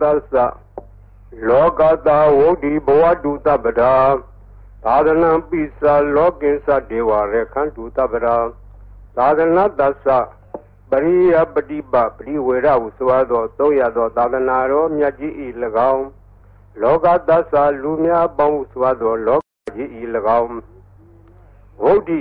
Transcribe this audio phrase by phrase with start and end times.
[0.00, 0.36] သသ
[1.48, 3.96] လောကတာဝုဒ္ဓိဘဝတုတပ္ပဒါ
[4.84, 5.80] သာသနံပိစ
[6.16, 8.36] လောကိသဒေဝရခန္တုတပ္ပဒါ
[9.16, 10.08] သာသနသသ
[10.90, 15.46] ပရိယပฏิပပရိဝေရဟုဆိုသောသုံးရသောသာသနာတော်မြတ်ကြီးဤ၎
[15.92, 16.06] င်း
[16.82, 19.42] လောကသသလူများပေါင်းဆိုသောလောက
[19.76, 20.02] ကြီးဤ၎
[20.40, 20.50] င်း
[21.82, 22.20] ဝုဒ္ဓိ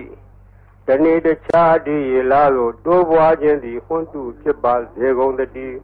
[0.87, 5.77] တနေ့တခြားဒီရလာသို့တိုးပွားခြင်းသည်ဟွန်းတုဖြစ်ပါစေကုန်တည်း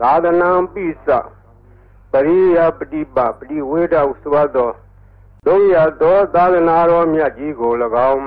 [0.00, 1.06] သာသနာပိစ
[2.12, 4.70] ပရိယပฏิပပရိဝေဒဟုဆိုသော
[5.46, 7.72] သုံးရသောသာသနာတော်မြတ်ကြီးကို၎
[8.12, 8.26] င်း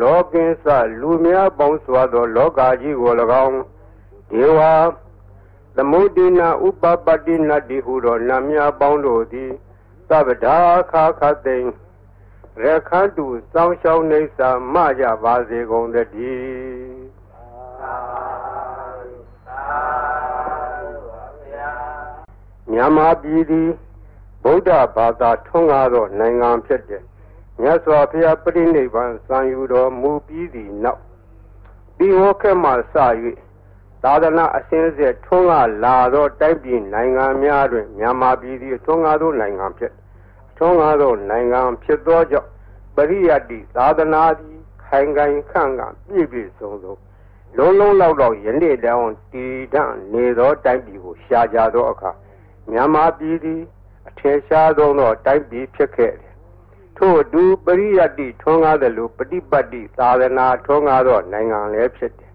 [0.00, 0.66] လောကင်းစ
[1.00, 3.12] လူများပေါင်းစွာသော လောကကြီးကို၎
[3.44, 3.58] င်း
[4.30, 4.60] ဒေဝ
[5.76, 9.50] သမုဒိနာဥပပတ္တိနတ္တိဟုသောနတ်များပေါင်းတို့သည်
[10.08, 10.58] သဗ္ဗဒါ
[10.92, 11.66] ခါခသိင်
[12.64, 16.96] ရခန္တုစောင်းရှောင်းနေစာမကြပါစေကုန်တည်း
[22.76, 23.68] မြန်မာပြည်သည်
[24.42, 27.02] ဗုဒ္ဓဘာသာထွန်းကားသောနိုင်ငံဖြစ်တဲ့
[27.60, 31.00] မြတ်စွာဘုရားပြိဋိဘံစံယူတော်မူပြီးသည့်နောက်
[31.98, 32.74] ဒီဝခက်မှစ၍
[34.02, 39.92] သာသနာအစဉ်ဆက်ထွန်းကားလာသောတိုက်ပြည်နိုင်ငံများတွင်မြန်မာပြည်သည်ထွန်းကားသောနိုင်ငံဖြစ်
[40.56, 42.50] ထွန်းကားသောနိုင်ငံဖြစ်သောကြောင့်
[42.96, 46.94] ပရိယတ္တိသာသနာသည်ခိုင်ခိုင်ခန့်ခန့်ပြည့်ပြည့်စုံစုံ
[47.56, 52.12] လုံးလုံးလောက်လောက်ယနေ့တောင်တည်တံ့နေသောတိုက်ပြည်ကိုရှားကြသောအခါ
[52.70, 53.60] မြန်မာပြည်သည်
[54.08, 56.34] အထင်ရှားဆုံးသောတိုက်ပြည်ဖြစ်ခဲ့တယ်
[56.98, 62.32] ထို့အတူပရိယတ္တိထွန်းကားသလိုပฏิပတ်တိသာသနာထွန်းကားသောနိုင်ငံလည်းဖြစ်တယ်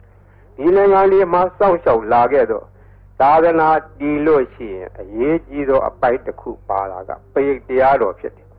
[0.58, 2.64] ဒီနိုင်ငံလေးမှာစောင့်ရှောက်လာခဲ့သော
[3.22, 8.50] သာသနာတည်လို့ရှိရင်အရေးကြီးသောအပိုက်တစ်ခုပါလာကပိဋတရားတော်ဖြစ်တယ်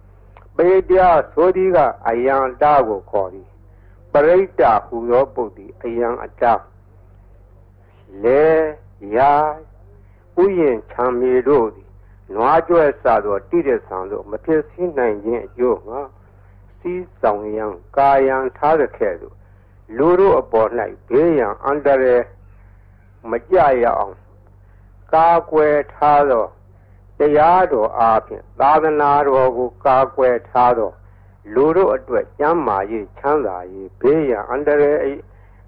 [0.56, 3.48] ပိဋတရားဆိုသည်ကအယံတာကိုခေါ်သည်
[4.12, 6.54] ပရိတ္တဟူသောပုဒ်သည်အယံအတာ
[8.24, 8.44] လေ
[9.16, 9.32] ရာ
[10.40, 11.88] ဥယျင်ချမ်းမြေတို့သည်
[12.34, 16.00] နွားကြွဲ့စသောတိရစ္ဆာန်တို့မဖြစ်စည်းနိုင်ခြင်းအကျိုးငါ
[16.78, 19.34] စီးဆောင်ရန်ကာယံထားရခဲ့သို့
[19.96, 20.68] လူတို့အပေါ်၌
[21.08, 22.22] ဘေးရန်အန္တရာယ်
[23.30, 24.14] မကြရအောင်
[25.14, 26.46] ကာကွယ်ထားသော
[27.18, 30.90] တရားတော်အားဖြင့်သာသနာတော်ကိုကာကွယ်ထားသော
[31.54, 34.98] လူတို့အတွက်ကျမ်းမာရေးချမ်းသာရေးဘေးရန်အန္တရာယ်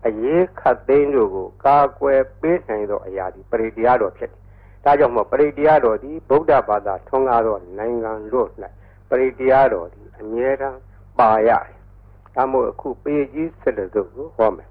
[0.07, 4.44] အရေးခတ်သိမ်းတို့ကိုကာကွယ်ပေးနိုင်သောအရာဒီပရိတရားတော်ဖြစ်တယ်
[4.85, 8.49] ဒါကြောင့်မို့ပရိတရားတော်သည်ဗုဒ္ဓဘာသာထွန်းကားသောနိုင်ငံလို့၌
[9.09, 10.79] ပရိတရားတော်သည်အမြဲတမ်း
[11.19, 11.75] ပါရတယ်။
[12.35, 14.69] ဒါမို့အခုပေကြီးဆက်တဲ့စုကိုဟောမယ်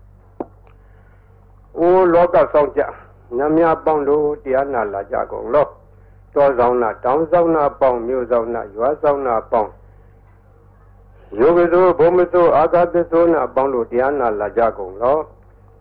[1.78, 2.81] ။အိုးလောကဆောင်ကြ
[3.38, 5.68] နမများပေါင်းတို့တရားနာလာကြကုန်လော။
[6.35, 9.72] တောဆောင်နာတောင်ဆောင်နာပေါင်းမြို့ဆောင်နာရွာဆောင်နာပေါင်း
[11.40, 15.18] ယောဂသောဘုံမသောအာဂတသောနာပေါင်းတို့တရားနာလာကြကုန်လော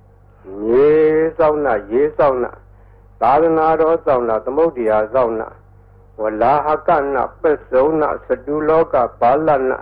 [0.66, 0.92] ။မြေ
[1.38, 2.50] ဆောင်နာရေးဆောင်နာ
[3.22, 5.48] သာသနာတော်ဆောင်နာသမုဒ္ဒရာဆောင်နာ
[6.20, 9.78] ဝလာဟကနာပစ္စုံနာစတုလောကဘာလနာ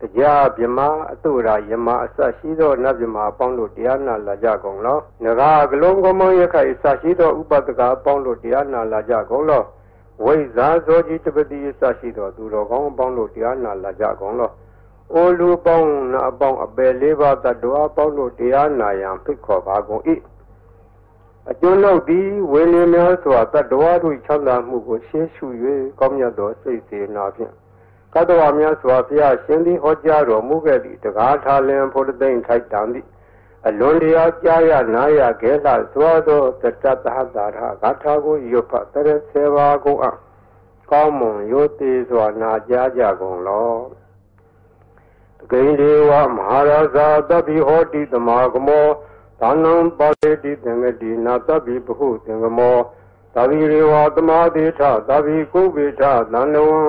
[0.00, 0.78] တရားမြမ
[1.12, 9.62] အတုရာယမအစရှိသောနတ်မြမအပေါင်းတို့တရားနာလာကြကုန်လောငရာကလုံးကမောရခိုင်စရှိသောဥပဒကအပေါင်းတို့တရားနာလာကြကုန်လော
[10.24, 14.50] ဝိဇာဇောကြီးတပတိအစရှိသောသူတော်ကောင်းအပေါင်းတို့တရားနာလာကြကုန်လော
[15.14, 20.02] အိုလူပေါင်းနာအပေါင်းအပယ်လေးပါးတတ္တဝါပေါင်းတို့တရားနာရန်ဖိတ်ခေါ်ပါကုန်၏
[21.48, 25.46] အကျိုးလောက်သည်ဝေလင်းများစွာတတ္တဝါတို့ချမ်းသာမှုကိုရှင်းရှု၍
[25.98, 27.52] ကောင်းမြတ်သောစိတ်စေနာဖြင့်
[28.12, 33.08] တတ္တဝါများစွာဘုရားရှင်သည်ဟောကြားတော်မူခဲ့သည့်တကားထာလင်ဘုဒ္ဓသိမ့်ထိုက်တံသည့်
[33.66, 40.10] အလွန်တရာကြားရနာရခဲလှစွာသောတတ္တသဟတာရဂါထာကိုရွတ်ဖတ်တရဆေပါကုန်အ
[40.90, 43.72] ကောင်းမွန်ရိုသေစွာနာကြားကြကုန်လော
[45.38, 48.86] တကိဒေဝမဟာရာဇာတပိဟောတိတမဂမော
[49.40, 52.78] သာနံပါတိတိသင်္ကတိနာတပိဘဟုသင်္ကမော
[53.34, 56.02] သာဝိရေဝသမာတိထသာဝိကုဗေထ
[56.32, 56.80] သန္နဝံ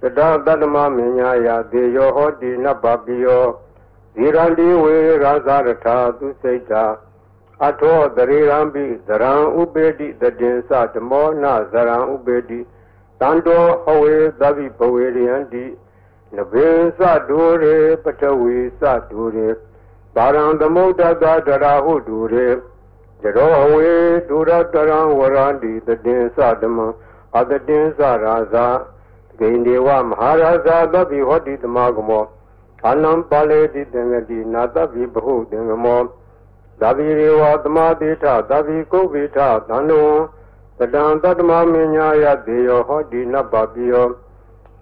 [0.00, 3.44] သတ္တတတ္တမမညာယသေယောဟောတိနပပိယော
[4.14, 6.84] ဇေရန္တိဝေရာဇရထာသူစိတ်တာ
[7.66, 12.60] အထောတရေရံပိသရံဥပေတိတတင်္စဓမောနဇရံဥပေတိ
[13.20, 15.64] တန္တောဟဝေသဗ္ဗိဘဝေရိယန္တိ
[16.36, 19.48] နဘေသဒုရေပထဝီသဒုရေ
[20.14, 22.48] ပါရံသမုဒ္ဒတတရာဟုတူရေ
[23.20, 23.88] ဇရောအဝေ
[24.28, 26.78] ဒူရတရံဝရန္တိတတိသဓမ္မ
[27.36, 28.66] အတတိသရာဇာ
[29.38, 32.24] ဂိန္ဒေဝမဟာရာဇာသဗ္ဗိဟောတိတမဂမော
[32.88, 36.00] အနံပါလေတိတံဂတိနာသဗ္ဗိဘဟုတံဂမော
[36.80, 40.08] သဗ္ဗိရေဝသမာတိထသဗ္ဗိကုဗိထသန္တော
[40.78, 44.08] တတံတတမမညာယတေယောဟောတိနဘပိယော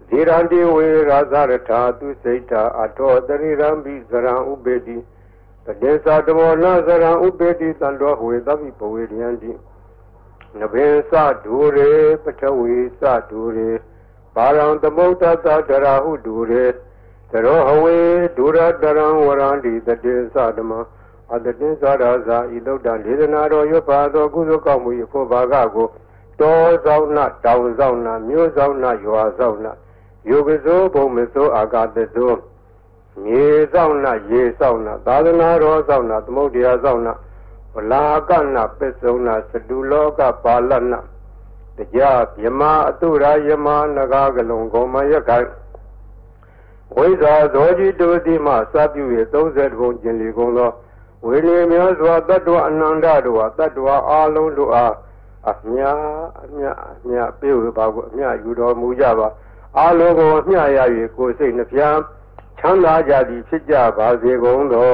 [0.08, 4.96] ဇေရန္တိဝေရာဇရထာသူစိတ်တာအထောတရိရံပိဇရံဥပေတိ
[5.68, 9.52] တတေသာတမောနဇရံဥပေတိတံတော်ဝေသဗ္ဗိပဝေရယံတိ
[10.58, 11.12] နဘင်စ
[11.44, 11.90] ဒူရေ
[12.22, 13.70] ပထဝီစဒူရေ
[14.34, 16.64] ဘာရံသမုဒ္ဒတဒရာဟုဒူရေ
[17.30, 17.96] သရောဟဝေ
[18.36, 20.72] ဒူရတရံဝရန္တိတတေသဓမ္မ
[21.32, 25.88] အတတိသာရဇာဤသုတ်တံဒေသနာတော်ရွတ်ပါသောကုသိုလ်ကောင်းမှု၏ဖို့ဘာကကို
[26.40, 29.72] တောဆောင်နာတောင်ဆောင်နာမြို့ဆောင်နာရွာဆောင်နာ
[30.28, 32.32] ယုဂဇောဘုံမဇောအာဂတဇော
[33.24, 37.12] မြေဆောင်နာရေဆောင်နာသာသနာတော်ဆောင်နာသမုဒ္ဒရာဆောင်နာ
[37.74, 41.00] ဝလာကနာပစ္စုံနာသတုလောကပါလနာ
[41.76, 43.66] တရားမြမအတုရာယမ
[43.96, 45.48] နဂါကလုံဂုံမယခိုင်
[46.96, 50.70] ဝိဇာဇောจิတုတိမှစပြု၍30ဘုံကျင်လီကုန်သော
[51.26, 54.94] ဝေလီမျိုးစွာတတ္တဝအနန္တတို့ဟာတတ္တဝအာလုံးတို့အား
[55.50, 55.82] အမြ
[56.42, 59.28] အမြအမြပြေဝပါကိုအမြယူတော်မူကြပါ
[59.78, 60.78] အာလုံးကိုအမြရ၍
[61.16, 61.80] ကိုယ်စိတ်နှပြ
[62.58, 64.90] ချမ်းသာကြသည်ဖြစ်ကြပါစေကုန်သော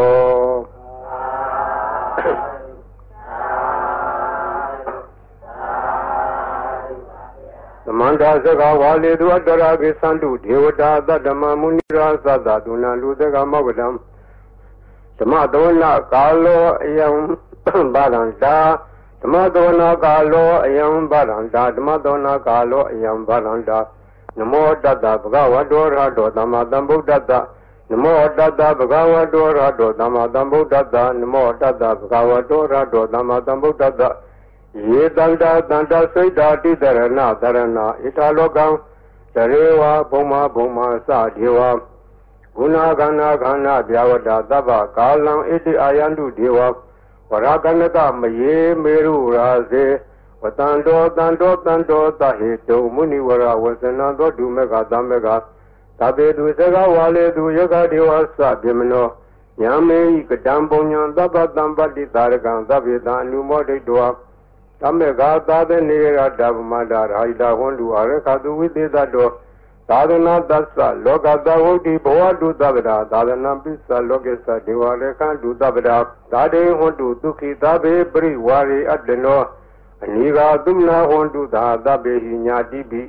[7.84, 13.86] သမန္တာစကဝါလေသူအတ္တရာကိသန္တုဒေဝတာသတ္တမမုနိရာသတ္တဒုနာလူတကမောကတံ
[15.18, 17.08] ဓမ္မသောနာကာလောအယံ
[17.94, 18.56] ဘာလန္တာ
[19.22, 23.78] ဓမ္မသောနာကာလောအယံဘာလန္တာဓမ္မသောနာကာလောအယံဘာလန္တာ
[24.38, 27.32] နမောတတ္တဘဂဝတောရတောသမ္မာသမ္ဗုဒ္ဓတ္တ
[27.90, 34.02] နမောတတ္တဘဂဝတောရတောသမ္မာသမ္ဗုဒ္ဓတ္တနမောတတ္တဘဂဝတောရတောသမ္မာသမ္ဗုဒ္ဓတ္တ
[34.88, 38.66] ယေတန္တာတန္တာစိတ်တာတိတရဏတရဏဣထာလောကံ
[39.34, 41.58] တရေဝဘုံမဘုံမစဒေဝ
[42.56, 46.58] ဂုဏခန္ဓာခန္ဓာဗျာဝတ္တသဗ္ဗကာလံဣတိအာယန္တုဒေဝ
[47.30, 49.84] ဝရကနကမယေမေရုရာစေ
[50.46, 55.28] ဝတန္တောတန္တောတန္တောသဟေတုမုနိဝရဝဇနံသောဒုမေကသမေက
[55.98, 59.06] သဗ္ဗေသူစကဝါလေသူယကဒေဝသဗေမနော
[59.60, 64.06] ညာမေဤကတံပုံညံသဗ္ဗတံပတ္တိတာရကံသဗ္ဗေတံအနုမောဒိတော
[64.80, 69.28] သမဂါသာသနေရတဗမတာရာဟိတာဟွန်တုအရခတုဝိသေသတော
[69.90, 75.96] သာသနာတသလောကတဝုတ်တိဘဝတုသဗ္ဗရာသာသနာပိစ္ဆလောကေသဒေဝရေခန္တုသဗ္ဗရာ
[76.32, 79.42] သာတေဟွန်တုဒုခိသဗ္ဗေပရိဝါရေအတ္တနော
[80.04, 83.02] အနိဃာသုမနာဟွန်တုသာသဗ္ဗေဟိညာတိပိ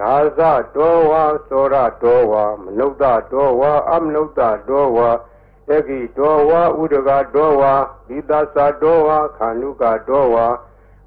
[0.00, 0.40] ရာဇ
[0.76, 2.90] တောဝါသောရတောဝါမနုဿ
[3.32, 4.26] တောဝါအမနုဿ
[4.68, 5.10] တောဝါ
[5.74, 7.72] ဧကိတောဝါဥဒကတောဝါ
[8.08, 10.46] ဒီသသတောဝါခန္ဓုကတောဝါ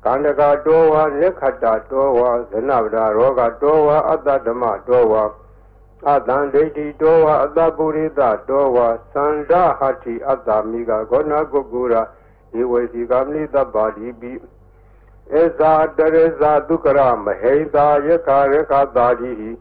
[0.06, 5.24] ကန္တကတောဝါလက်ခတ္တတောဝါဇနဗဒရောဂတောဝါအတ္တဓမ္မတောဝါ
[6.10, 12.02] အတံဒိဋ္ဌိတောဝါအတ္တပုရိသတောဝါသန္ဓဟတိအတ္တမိကဂောဏကုကုရာ
[12.60, 14.53] ဧဝေစီကမနိတ္ပါတိပိဧဇာတရေ
[16.40, 19.52] ဇာဒုက္ခရမဟိတာယခရခတာတိဟိ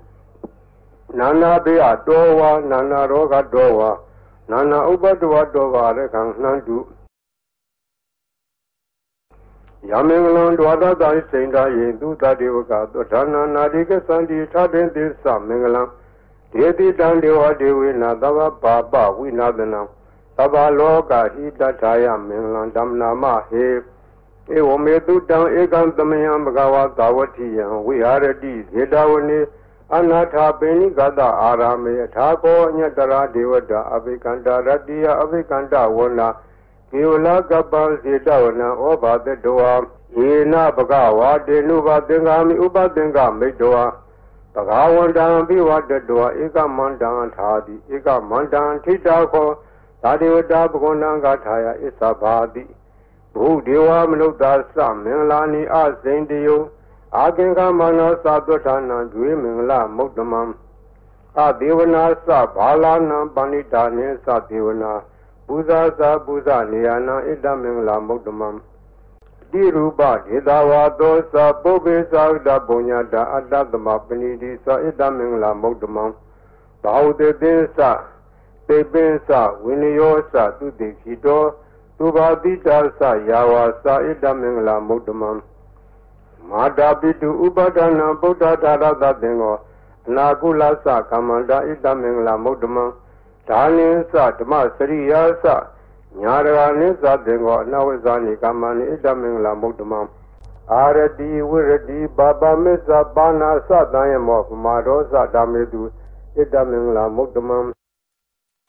[1.18, 3.90] နာနာဘေယတောဝါနာနာရောဂတောဝါ
[4.50, 6.78] နာနာဥပတ္တဝတောဝါရခံနှံတု
[9.90, 15.82] ယမင်္ဂလံဒွါဒတံစိန်တာယေသူတတေဝကသောဌာနာနာတိကသန္တိထတင်သစ္စမင်္ဂလံ
[16.52, 19.80] ဒေတိတံဒေဝဒေဝေနသဗ္ဗဘာပဝိနာသနံ
[20.36, 23.64] သဗ္ဗလောကဟိတထာယမင်္ဂလံဓမ္မနာမဟေ
[24.56, 29.40] ဧဝမေတုတံဧကံသမယံဘဂဝါသာဝတိယံဝိဟာရတိဇေတဝနေ
[29.96, 36.28] အနာထာပိဏိကတအာရမေထာကောအညတရာဒေဝတာအဘိကန္တာရတ္တိယအဘိကန္တဝနာ
[36.90, 39.62] ကေဝလကပ္ပံစေတဝနံဩဘာတတော
[40.19, 43.72] ယေနဘဂဝါတေနုဘသင်္ကာမိဥပသင်္ကမိတ္တော
[44.55, 49.48] ဘဂဝန္တံပိဝတတောဧကမန္တံသာတိဧကမန္တံထိတာခော
[50.02, 52.62] သာဒေဝတာဘဂဝန္တံဂါထာယဣသဘာတိ
[53.34, 56.48] ဘုဒေဝမနုဿာသမင်္ဂလာနိအစိန်တယ
[57.17, 60.43] အာကင်္ဂမနောသသုထာနံဒွေမင်္ဂလမုဒ္ဓမံ
[61.41, 64.93] အဒေဝနာသဘာလာနံပဏိတာနေသဒေဝနာ
[65.46, 68.48] ပူဇာစာပူဇာနေယနာဣတမင်္ဂလာမုဒ္ဓမံ
[69.51, 76.05] တိရူပဒေသာဝါသောသပုပ္ပေသာဒပုညတာအတ္တသမပဏိတိသဣတမင်္ဂလာမုဒ္ဓမံ
[76.82, 77.81] ဘာဝတေသင်္သ
[78.69, 79.31] သေပင်္သ
[79.65, 81.43] ဝိနယောသသုတိခိတော
[81.99, 85.31] သုဘာတိတာသယာဝါသဣတမင်္ဂလာမုဒ္ဓမံ
[86.51, 89.56] မာတာပိတုဥပဒနာဗုဒ္ဓသာရတသင်္ကော
[90.08, 92.84] အနာကုလသကမ္မန္တာဣတမင်္ဂလာမုဒ္ဓမံ
[93.49, 95.44] ဒါလင်းစဓမ္မစရိယာစ
[96.20, 100.01] ညာရဂာနိသတေကောအနဝိဇာနိကမ္မနိဣတမင်္ဂလာမုဒ္ဓမံ
[100.72, 105.82] အာရတိဝိရတိဘာပမစ္ဆပါဏာသတံယမောပမာရောသဓမ္မေတု
[106.37, 107.58] ဣတမင်္ဂလာမုဒ္ဓမံ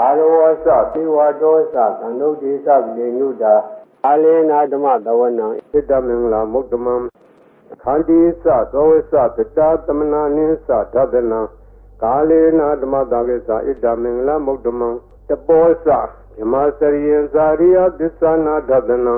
[0.02, 3.54] အာရဝသသေဝတောသသန္တုတိသဗေညုတာ
[4.06, 6.96] အာလေနာဓမ္မတဝနံဣတမင်္ဂလာမုဒ္ဓမံ
[7.84, 11.40] ခန္တီသသောဝသပတာသမနာနိသဓဒနံ
[12.04, 14.90] ကာလေနာဓမ္မတာကိစ္စဣဒ္ဓမင်္ဂလမုဒ္ဓမံ
[15.30, 15.88] တပောစ
[16.38, 19.16] ဓမ္မစရိယံဇာရိယသစ္ဆနာဒသနံ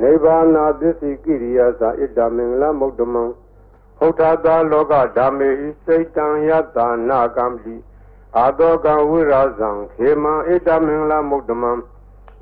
[0.00, 3.24] နိဗ္ဗာနာသစ္စိကိရိယာသာဣဒ္ဓမင်္ဂလမုဒ္ဓမံ
[3.98, 6.78] ဟုတ်တာသာလောကဓမ္မေဤစိတ်တံယတ္တ
[7.08, 7.74] နာကံပိ
[8.38, 11.72] အာတောကံဝိရာဇံခေမံဣဒ္ဓမင်္ဂလမုဒ္ဓမံ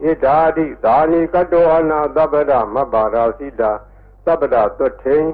[0.04, 3.72] ဣဒာတိသာနိကတောအနာသဗ္ဗဒမဗ္ဗရာစိတာ
[4.26, 5.26] သဗ္ဗဒသွတ်ထိန်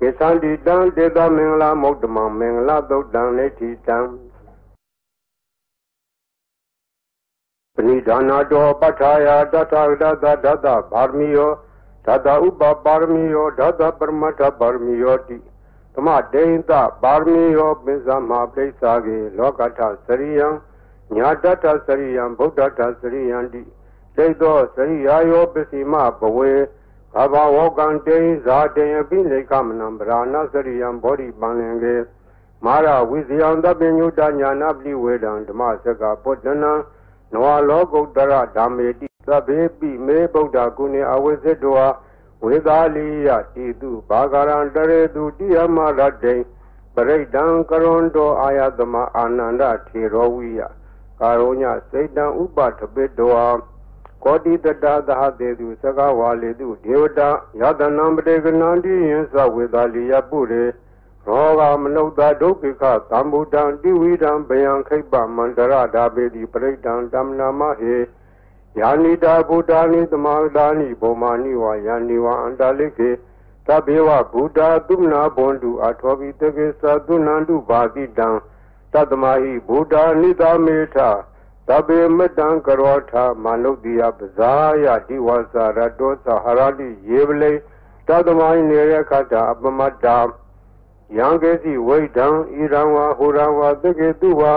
[0.00, 3.98] ကိသန္တိတံတေသမင်္ဂလမုဒ္ဓမံမင်္ဂလသုတ်တံနေတိတံ
[7.74, 11.50] ပဏိဒါနာတောပဋ္ဌာယတထာဂတသဒတဗာရမီယော
[12.06, 15.36] ဓာတဥပပါရမီယောဓာတပရမတ္ထပါရမီယောတိ
[15.94, 16.72] သမဒိဋ္ဌ
[17.02, 20.48] ပါရမီယောပိစ္ဆမပိစ္ဆာကေလောကထစရိယံ
[21.16, 23.62] ညာတတစရိယံဗုဒ္ဓတစရိယံတိ
[24.16, 26.52] ဒိဋ္ဌောစရိယာယောပစ္စည်းမဘဝေ
[27.14, 31.96] ဘာဘဝကံတေဇာတေယပိလေကမနံဗရာဏစရိယံဘောဓိပန္လင်ကေ
[32.64, 36.72] မာရဝိဇယံတပညုတညာနာပိဝေဒံဓမ္မစကပုတ္တနံ
[37.32, 41.84] နဝလောကုတ္တရဓမ္မေတိသဗ္ဗေပိမေဗုဒ္ဓကုဏေအဝိဇ္ဇတော
[42.44, 46.34] ဝေသာလိယတိတုဘာဂရံတရေတုတိယမရတေ
[46.94, 50.60] ပရိဒံကရွန်တောအာယသမအာနန္ဒထေရောဝိယ
[51.20, 53.56] ကာရောညစိတ်တံဥပထပိတော
[54.24, 57.28] ကောတိတတသဟတေတုသကဝါလေတုဒေဝတာ
[57.60, 60.64] ယတနံပတေကနန္တိယံသဝေသာလိယပုရေ
[61.26, 62.08] ရောဂမနုဿ
[62.42, 67.96] ဒုက္ခသံဗုဒ္ဓံတိဝိဒံဘယံခိပ္ပမန္တရဓာပေတိပရိဒံတမ္နာမဟေ
[68.80, 73.10] ယာနိတာဗုဒ္ဓာနိသမာဒါနိဘောမာနိဝါယာနိဝါအန္တလိကေ
[73.66, 78.28] သဗ္ဗေဝဗုဒ္ဓသုမနာဘွန်တုအထောပိတကေသသုနန္တုဘာတိတံ
[78.92, 80.96] တတမဟိဗုဒ္ဓနိတာမေထ
[81.68, 83.12] သဗ္ဗေမတံကရောထ
[83.44, 84.52] မနုဿိယပဇာ
[84.84, 87.52] ယတိဝါစာရတောသဟရတိယေဝလေ
[88.08, 90.18] တတမဟိနေရခတာအပမတ္တာ
[91.18, 92.32] ယံကေစီဝိဒံဣ
[92.72, 94.54] ရံဝါဟူရံဝါတကေတုဝါ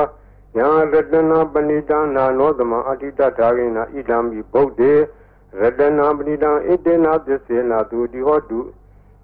[0.58, 4.94] ယံရတနာပဏိတနာနောသမအဋ္ဌိတထာဂိနာဣဒံမိဗုဒ္ဓေ
[5.62, 8.60] ရတနာပဏိတံဣတေနာပစ္စေနာသူတိဟောတု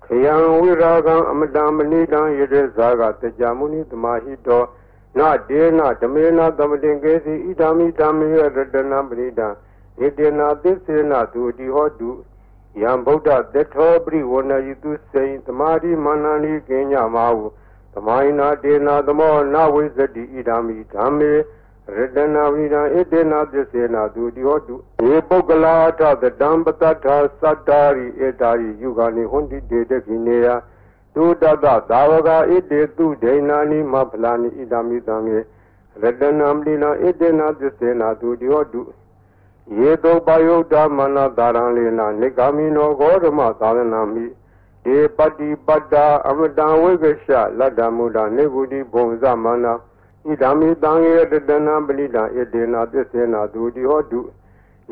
[0.06, 4.64] ခယံဝိရာဂံအမတံမဏိတံယတေဇာကတကြမုနိသမာဟိတော
[5.18, 8.40] နဒေနဓမေနသမတင်ကေစီဣဒံမိဓမ္မေရ
[8.74, 9.48] တနာပဏိတံ
[10.00, 12.10] ဣတေနာပစ္စေနာသူတိဟောတု
[12.82, 17.46] ယံဗုဒ္ဓသတ္ထောပရိဝဏယိတုစိန်သမာဓိမာနနိကင်းညမာဟု
[17.94, 21.32] သမိုင်းနာတေနာသမောနဝိဇ္ဇတိဣဒာမိဓမ္မေ
[21.98, 27.06] ရတနာဝိဒံဣတေနာပစ္စေနာသူတိဟောတုေပုဂ္ဂလာထသတံပတ္ထာသ
[27.50, 30.48] တ္တာရိဧတာရိယုဂာနိဟွန်တိတေတခိနေယ
[31.16, 35.38] တုတတသာဝကဣတေတုဒိဏာနိမဖလာနိဣဒာမိသံေ
[36.02, 38.82] ရတနာမလိနာဣတေနာပစ္စေနာသူတိဟောတု
[39.78, 44.41] ယေတောပယုတ်တမနတာရံလေနာနိဂာမိနောဂောဓမသာသနာမိဒေ
[45.18, 49.74] ပတိပတ္တာအမတံဝိကရှလတ္တမုဒ္ဒနေဂုတိဘုံဇမနာ
[50.28, 54.22] ဣဒာမိတံယေတတနာပဏိတံဣတေနာပစ္စေနာသူတိဟောတု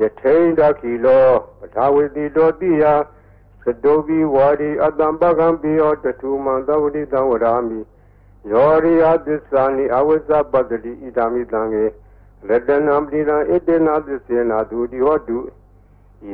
[0.01, 1.27] ယထိန်တခိလော
[1.59, 2.83] ပထာဝေတိတောတိယ
[3.63, 7.79] သတောဘိဝါဒီအတ္တံပကံပိယောတထုမံသဝတိတံဝရာမိ
[8.51, 11.85] ယောရိယသစ္စာနိအဝိဇ္ဇပတ္တိဣဒာမိတံယေ
[12.49, 15.39] ရတနာပတိနာဣတေနာသစ္စေနာသူတိဟောတု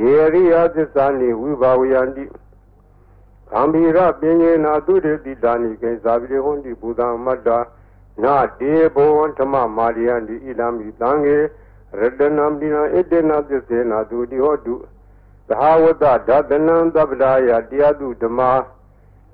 [0.01, 2.23] ယေရိယသစ္စာနိဝိဘာဝယန္တိ
[3.55, 7.57] ဂံဗီရပင်ညေနာသူတေတိတာနိကေဇာပိဟွန်တိဘူတံမတ္တာ
[8.23, 11.37] နာတေဘောဝံဓမ္မမာရိယန္တိဣဒံမိသံဃေ
[11.99, 14.75] ရတနာပတိနာဣတေနာသစ္စေနာသူတိဟောတု
[15.47, 18.51] သဟဝတ္တဓတနံသဗ္ဗဒါယတရားသူဓမ္မာ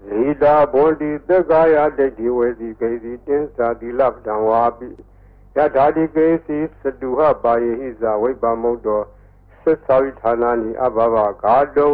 [0.08, 4.90] ဇိတာဘွန်တိသက္ကာယဒိဋ္ဌိဝေစီကေစီတင်းစာတိလပ္ပံဝါပိ
[5.56, 9.02] ယထာတိကေစီစတုဟပါယေဟိဇဝိပမုတ်တော
[9.64, 11.92] သစ္စာဝိဌာနာနိအဘဘဂါတုံ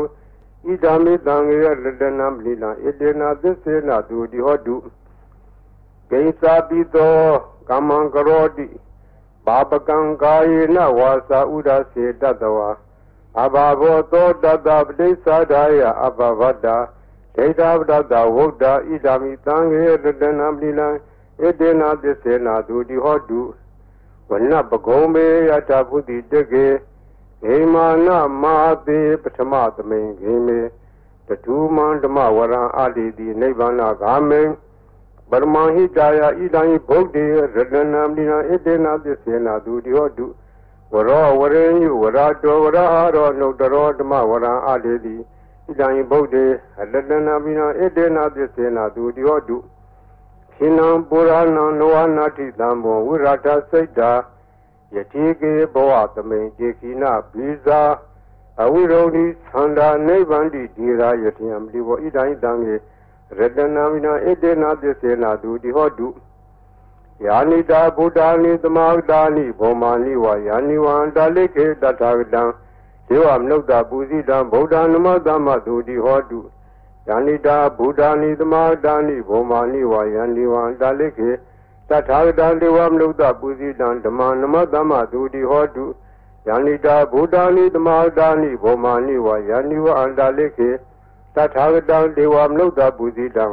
[0.67, 1.65] ဣဒာမိတံငေရ
[2.01, 4.75] တနာပလိလံဣတေနာသစ္စေနာသူတိဟောတု
[6.09, 7.15] ဂိသာပိတော
[7.69, 8.67] ကမ္မံကရောတိ
[9.45, 12.69] ဘာပကံကာယေနဝါစာဥဒစေတတဝါ
[13.41, 16.67] အဘာဘောသောတတပတိစ္ဆာဒာယအဘဝတ္တ
[17.35, 19.89] ဒိဋ္ဌပတ္တဝုဒ္ဓဣဒာမိတံငေရ
[20.21, 20.87] တနာပလိလံ
[21.41, 23.41] ဣတေနာသစ္စေနာသူတိဟောတု
[24.29, 26.67] ဝနပကုံမေယတာဘုတိတကေ
[27.41, 28.09] ဟိမာန
[28.41, 30.59] မဟာတိပထမသမိန်ခေမေ
[31.27, 34.41] တထူမံဓမ္မဝရံအာတိတိနိဗ္ဗာန်ဂာမေ
[35.29, 37.37] ပရမဟိတာယဣဒံဗုဒ္ဓေရ
[37.73, 40.25] တနာမိနာဣတေနာသစ္စေနာသူတိဟောတု
[40.93, 45.15] ဝရောဝရေညုဝရတောဝရဟာရောနှုတ်တရောဓမ္မဝရံအာတိတိ
[45.67, 46.45] ဣဒံဗုဒ္ဓေ
[46.93, 49.57] ရတနာမိနာဣတေနာသစ္စေနာသူတိဟောတု
[50.53, 51.43] ခိနံပုရဏံ
[51.79, 54.11] နောဝနာတိသံဘောဝိရတစိတ်တာ
[54.95, 57.03] ယတိကေဘောသမိန်ကျေခိန
[57.33, 57.81] ဘိဇာ
[58.63, 62.73] အဝိရုဒိသန္တာနိဗ္ဗန္တိဒီရာယတိယံမိဘောဣဒိုင်းတံေ
[63.37, 66.07] ရတနာမိနာဣတေနာသစ္စေနာသူတိဟောတု
[67.25, 72.43] ယာနိတာဗုဒ္ဓာနိသမာဂတာနိဘောမာနိဝါယာနိဝံတာလိခေတထာဂတံ
[73.07, 76.39] ဇေဝမနုဿပူဇိတံဗုဒ္ဓနမသမ္မသူတိဟောတု
[77.07, 81.35] ယန္တိတာဘုဒ္ဓာနိသမာတာနိဘောမာနိဝါယန္တိဝံတာလိခေတ
[81.89, 85.85] ထာဂတံဒေဝမနုဿပူဇိတံဓမ္မနမသမ္မသူတိဟောတု
[86.47, 90.69] ယန္တိတာဘုဒ္ဓာနိသမာတာနိဘောမာနိဝါယန္တိဝံတာလိခေ
[91.35, 93.45] တထာဂတံဒေဝမနုဿပူဇိတံ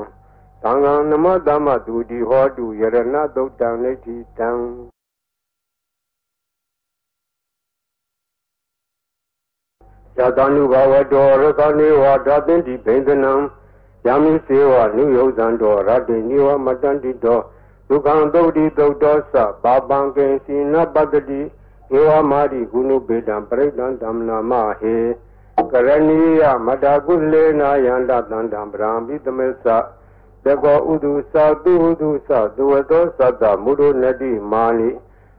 [0.63, 2.99] သံဃံနမသမ္မသူတိဟောတုယရဏ
[3.35, 4.51] သုတ်တံနိဋ္ဌိတံ
[10.19, 13.33] ယတ ानु ဘဝတောရကနေဝဓာတင်တိဘိန္ဒနံ
[14.07, 17.41] ယမိစေဝနုယုဇံတောရတေနိဝမတန္တိတော
[17.89, 21.41] ဒုက္ခံသုတ်တိသုတ်တောသဘာပံကေစီနပတ္တိ
[21.93, 24.97] ဧဝမာရိဂုဏုပေတံပရိဒံဓမ္မနာမဟေ
[25.73, 29.67] ကရဏီယမတကုလေနာယန္တတန္တံဗြဟ္မိတမေသ
[30.45, 34.91] သကောဥဒုသသူဥဒုသသူဝတောသတ္တမုဒုနတိမာနိ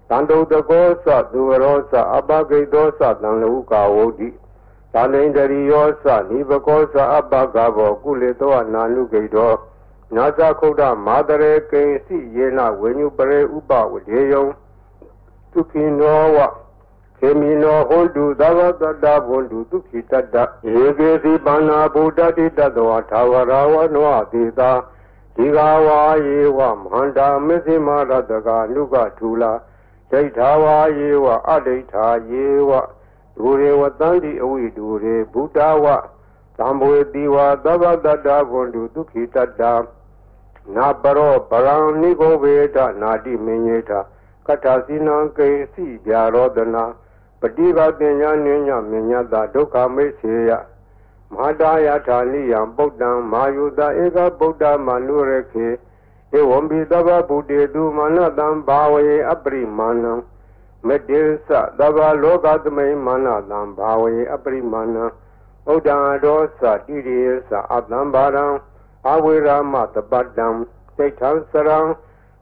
[0.10, 4.30] တန္တုတကောသသူဝရောသအပဂိတောသတံလူကာဝုတိ
[4.94, 9.54] သာလိန္ဒရိယောသနိဘကောသအပကဘောကုလေတောနာနုဂိတော
[10.14, 14.42] နာသခုဒ္ဓမာတရေကိဉ္စီယေနဝေညုပရေဥပဝဒေယံ
[15.52, 16.38] ဒုခိနောဝ
[17.18, 20.36] ခေမိနောဟွန်တုသဗ္ဗတတ္တဘွန်တုဒုခိတတ္တ
[20.74, 24.72] ဧကေစီပါဏာဗုဒ္ဓတိတတဝထာဝရဝနောသေတာ
[25.36, 29.54] ဒီဃဝါယေဝမန္တာမစ္စိမရတကအနုကထူလာ
[30.12, 32.72] ဒိဋ္ဌာဝါယေဝအဒိဋ္ဌာယေဝ
[33.38, 35.86] ဒူရေဝတန္တိအဝိဒူရေဘုဒ္ဓဝ
[36.58, 39.62] သံဘဝေတိဝသဗ္ဗတတ္တဘွန်တုဒုခိတတ္တ
[40.76, 43.92] နာပရောပရံနိဂောဝေဒနာတိမင်းညေထ
[44.46, 46.84] ကထာစီနံကေစီဗျာရောဒနာ
[47.42, 50.52] ပฏิဘာပညာဉ္ညမဉ္ညတာဒုက္ခမိတ်စေယ
[51.32, 55.68] မဟာတာယထာနိယံပုဒ္ဒံမာယုတဧကဗုဒ္ဓမနုရခေ
[56.38, 60.14] ဧဝံဘိသဗ္ဗဗုတေတုမာနတံဘာဝေအပရိမာဏံ
[60.88, 65.06] မတေသသဗ္ဗလောကသမိမာနတံဘာဝေအပရိမာဏံ
[65.72, 68.46] ဥဒ္ဒံဒောသတိရိယသအတံဘာရံ
[69.12, 70.48] အဝေရမတပတ္တံ
[70.96, 71.80] စိတ်ထံစရံ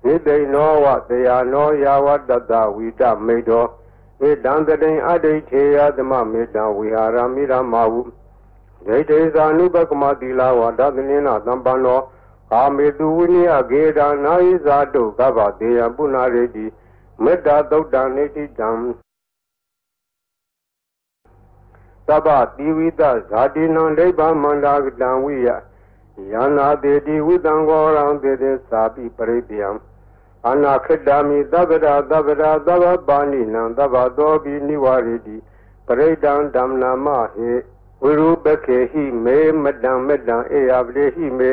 [0.06, 3.66] ဣတိနောဝတရားနောယာဝတတဝိတမေတော
[4.28, 8.02] ဧတံတတိအဋ္ဌိထေယသမမေတံဝိဟာရမိရမဟု
[8.88, 12.02] ဒိဋ္ဌိဇာနုပကမတိလာဝဒသနိနာသံပန္နော
[12.54, 16.66] အာမေတုဝိနိယဂေဒာနာယိဇာတုကဗ္ဗတေယပုဏ္ဏရေတိ
[17.24, 18.70] မေတ္တာသုတ်တံနေတိတံ
[22.08, 25.50] သဗ္ဗတိဝိတဇာတိနံဒိဗ္ဗမန္တာကတံဝိယ
[26.32, 29.70] ယန္နာတေတိဝိတံဂောရံတေတေသာပိပရိတယံ
[30.50, 35.38] အနာခိတမိသဗ္ဗရာသဗ္ဗရာသဗ္ဗပါဏိနံသဗ္ဗသောပိနိဝရိတိ
[35.88, 37.52] ပရိဒံဓမ္မနာမဟေ
[38.04, 41.52] ဝိရုပခေဟိမေမတံမတံအေယပတိဟိမေ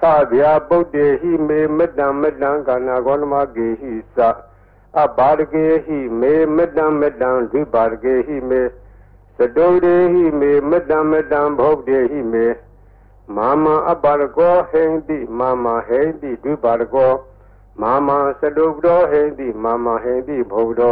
[0.00, 4.18] သဗျာပုတ်တေဟိမေမတံမတံကာနာဂောနမကေဟိသ
[5.02, 8.62] အဘာရကေဟိမေမတံမတံဒိဘာရကေဟိမေ
[9.36, 12.46] သတုတေဟိမေမတံမတံဘုတ်တေဟိမေ
[13.36, 17.12] မာမအပါရကောဟိန္တိမာမဟိန္တိဒုပါရကော
[17.82, 18.08] မာမ
[18.40, 20.82] သတုပ္တောဟိန္တိမာမဟိန္တိဘုဒ္ဓ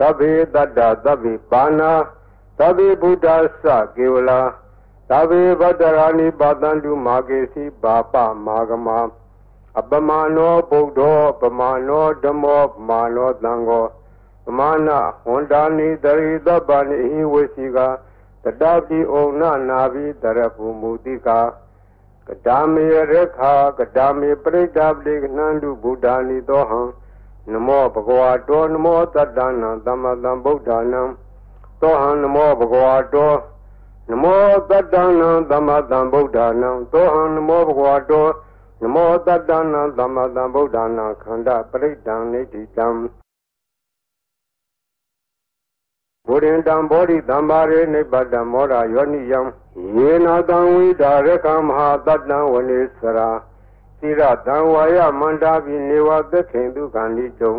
[0.00, 1.92] သဗ္ဗေတတ္တသဗ္ဗေပါဏာ
[2.58, 3.28] သဗ္ဗေဘုဒ္ဓ
[3.64, 4.40] သကေဝလာ
[5.10, 8.14] သဗ္ဗေဗတ္တရာနိပါတန္တုမာကေစီဘာပ
[8.46, 8.88] မာဂမ
[9.78, 13.84] အပမနောဗုဒ္ဓောပမနောဓမ္မောပမနောသံဃော
[14.44, 17.78] ပမနာဝန္တာနိတရိသဗ္ဗနိဟိဝေစီက
[18.44, 21.38] တတပိဩနနာဘိတရပုမူတိကာ
[22.28, 26.80] ကတာမေရခာကတာမေပရိဒပတိကနန္တုဗုဒ္ဓာနိသောဟံ
[27.52, 31.02] နမောဘဂဝါတောနမောတတ္တနာသမ္မာသမ္ဗုဒ္ဓနာ
[31.80, 33.32] သောဟံနမောဘဂဝါတော
[34.10, 38.26] နမောတတ္တနာသမ္မာသမ္ဗုဒ္ဓနာသောဟံနမောဘဂဝါတော
[38.82, 42.86] နမောတတ္တနာသမ္မာသမ္ဗုဒ္ဓနာခန္ဓာပရိဒံနေတိတံ
[46.26, 49.40] ဘုရင်တံဘောဓိတံပါရေနိဗ္ဗတမောရာယောနိယံ
[49.74, 53.30] ယေနာတံဝိဒါရကမဟာတတံဝနေစရာ
[53.98, 57.54] သီရတံဝါယမန္တာပိနေဝသက္ခေဒုက္ခဏိတုံ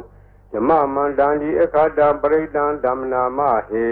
[0.52, 3.86] ဓမ္မမန္တံဒီအခါတံပရိဒံဓမ္မနာမဟေ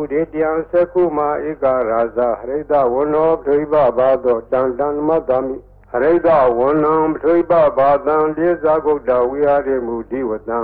[0.00, 5.56] ဥဒေတယံသက္ခုမာဧကရာဇဟရိတဝနောဒိဗဘာသောတံတံမတ္တမိ
[5.90, 10.58] ဟရိတဝနံပထွိပဘာတံဒေဇဂုတ်တဝိဟာရေမူဒီဝတံ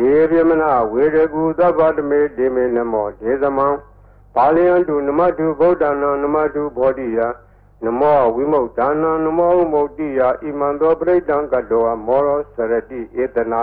[0.00, 3.68] ယေပြမနာဝေရကူသဗ္ဗတမေဒေမေနမောဒေသမံ
[4.40, 7.18] ပါဠိယံတုနမတုဗုဒ္ဓနာနမတုဘောဓိယ
[7.84, 13.62] နမောဝိမု ക്ത နာနမောမုတ်တိယဣမံသောပရိဒံကတောမောရောစရတိဧတနာ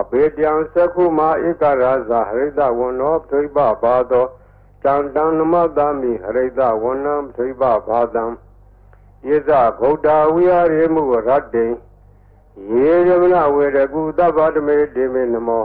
[0.00, 4.26] အဘေတံသက္ခုမာဧကရာဇဟရိတဝန္နောပသိပဘာသော
[4.84, 8.28] တံတံနမတာမိဟရိတဝန္နံပသိပဘာတံဣ
[9.48, 11.66] ဇဗုဒ္ဓဝိဟာရေမှုရတ္တိ
[12.70, 15.64] ယေရမဏဝေရကုသဗ္ဗတမေတေမေနမော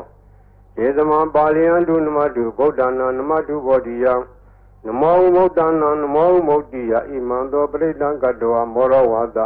[0.86, 4.14] ဧသမံပါဠိယံတုနမတုဗုဒ္ဓနာနမတုဘောဓိယံ
[4.86, 9.38] နမောမုဒ္ဒနာနမောမုဒ္တိယဣမံသောပရိဒံကတောမောရဝါဒ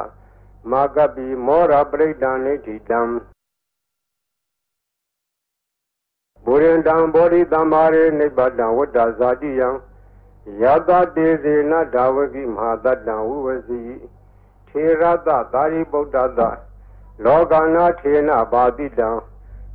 [0.72, 3.00] မာကပိမောရပရိဒံနိဋ္ဌိတံ
[6.44, 9.70] ဘူရင်တံဘောဓိတံမာရေနိဗ္ဗတံဝတ္တဇာတိယံ
[10.62, 13.80] ယတတေစေနဒါဝကိမဟာတတံဝုဝစီ
[14.68, 16.40] ထေရတသာရိပုတ္တသ
[17.26, 19.10] လောကနာထေနဘာတိတံ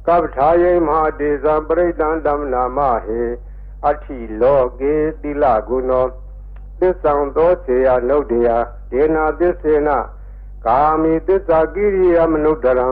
[0.07, 3.23] ကပ္ပထာယေမဟာတေဇံပရိဒံဓမ္မနာမဟေ
[3.89, 6.07] အထိလောကေတိလဂုဏော
[6.81, 8.49] သစ္ဆံသောစေယနုဒ္ဒယ
[8.91, 9.89] ဒေနာသစ္စေန
[10.67, 12.89] ကာမိသစ္စာကိရိယမနုဒရံ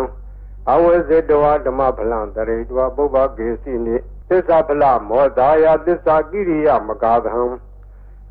[0.72, 3.96] အဝေဇတဝဓမ္မဖလံတရေတဝပုဗ္ဗကေစီနိ
[4.29, 7.33] သစ္စာဖလမောဒါယသစ္စာကိရိယမကာသံ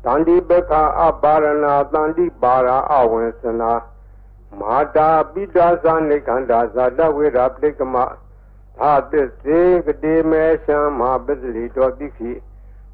[0.04, 3.72] တန္တိပခအပါရဏတန္တိပါရာအဝေစနာ
[4.60, 7.96] မာတာပိတာသနိခန္ဓာဇာတဝေရပဋိကမ
[8.80, 12.32] သာသစ္စေကတိမေရှံမဟာပစ္စလိတောတိခိ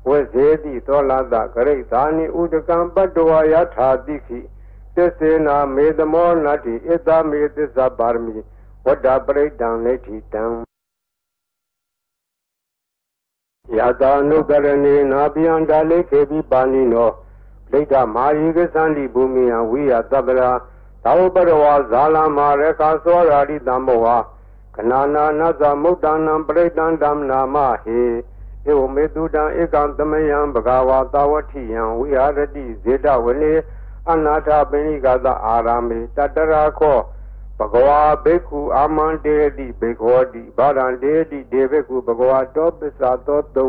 [0.08, 4.40] ဝေဇေတိသောလာတဂရိသာနိဥဒကံပတ္တဝယထာတိခိ
[4.94, 8.36] သစ္စေနာမေသမောနတ္တိဣသမေသစ္စာပါရမီ
[8.86, 10.44] ဝတ္တပရိဒံနေတိတံ
[13.76, 17.10] ယတာနုကရဏေနာပိယံဒါလေခေပိပါဏိနော
[17.72, 20.50] ဒိဋ္ဌမာရိကသန္တိဘူမိယဝိယသဗ္ဗရာ
[21.04, 24.16] သာဝပရဝဇာလမာရခာသောရာတိတံဘောဟာ
[24.74, 28.00] ခဏနာနသမုဒ္ဒနာပရိဒံဓမ္မနာမဟေ
[28.68, 33.52] ဧဝမေတုတံဧကံသမယံဘဂဝါသာဝတိယံဝိဟာရတိဇေတဝနေ
[34.10, 36.98] အနာထပိဏိကသအာရမေတတရာခော
[37.58, 43.68] ဘဂဝါဘိက္ခုအာမန္တေတိဘေခောတိဗာရံတေတိဒေဘိက္ခုဘဂဝါတောပစ္စာသောတုံ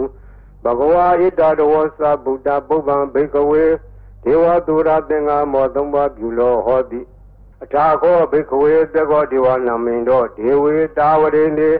[0.63, 3.65] ဘဂဝါဣတတဝသဗုဒ္ဓပုဗ္ဗံဘိကဝေ
[4.23, 7.01] ဒေဝသူရသင်္ဃမောသုံးပါးပြုလောဟောတိ
[7.63, 11.71] အထာခောဘိကဝေတကောဒေဝနာမိန်တော်ဒေဝေတာဝရေနေ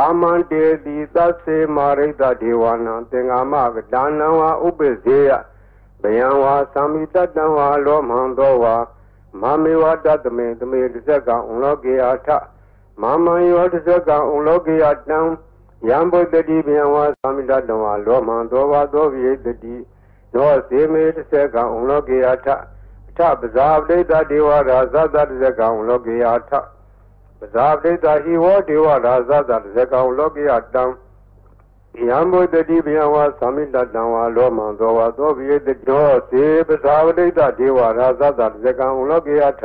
[0.00, 5.30] အာမန္တေတိသစ္စေမာရိတဒေဝနာသင်္ဃမကဒါနံဝဥပ္ပဇေယ
[6.02, 8.76] ဘယံဝါသမိတတံဝါလောမံသောဝါ
[9.40, 12.28] မမေဝတတမေသမေတစ္ဆကံဥလောကေယထ
[13.02, 15.20] မမံယောတစ္ဆကံဥလောကေယတံ
[15.88, 19.76] ယံဘုဒ္ဓတိဘယံဝါသမိတတံဝါလောမံသောဝါသောဝိတတိ
[20.34, 22.56] နောစေမေတစ္ဆကံဥလောကေယထအ
[23.17, 26.51] ထပဇာပဋိတဒေဝရာဇသတစ္ဆကံဥလောကေယထ
[27.39, 30.83] ပဇာပဋိတဟိဝောဒေဝရာဇသတစ္ဆကံဥလောကေယတံ
[32.05, 39.63] ယံဘုဒ္ဓတိဘယဝါသမိတတံဝါလောမံသောဝါသောပိယတတောစေပသာဝတိတဒေဝရာဇသတဇကံဥလောကေယထ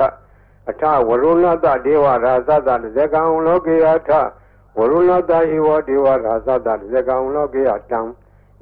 [0.70, 4.11] အထဝရုဏတဒေဝရာဇသတဇကံဥလောကေယထ
[4.77, 8.01] ဝရုဏတဟိဝဒေဝရာဇသတဇကံဥလောကေယတံ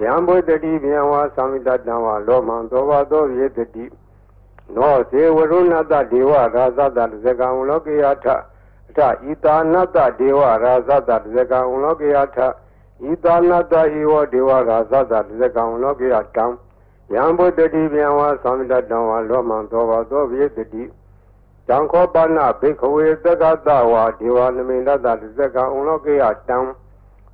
[0.02, 3.84] ယံဘုဒ္ဓတိဘယဝါသမိတတံဝါလောမံသောဝါသောပိယတတိ
[4.75, 8.25] နောစေဝရုဏတဒေဝရာဇသတဇကံဥလောကေယထ
[8.89, 12.37] အထဣတာနတဒေဝရာဇသတဇကံဥလောကေယထ
[13.03, 16.45] ဤသာနတဟိဝဒေဝရာသတ္တတဇကံလောကေယတံ
[17.13, 20.83] ယံဘုဒ္ဓတိဗျံဝါသံတတံဝါလောမံသောဘာသောဝိတတိ
[21.67, 26.57] တံခောပနဘိခဝေသက္ကတဝါဒေဝနမိန္ဒတတဇကံလောကေယတံ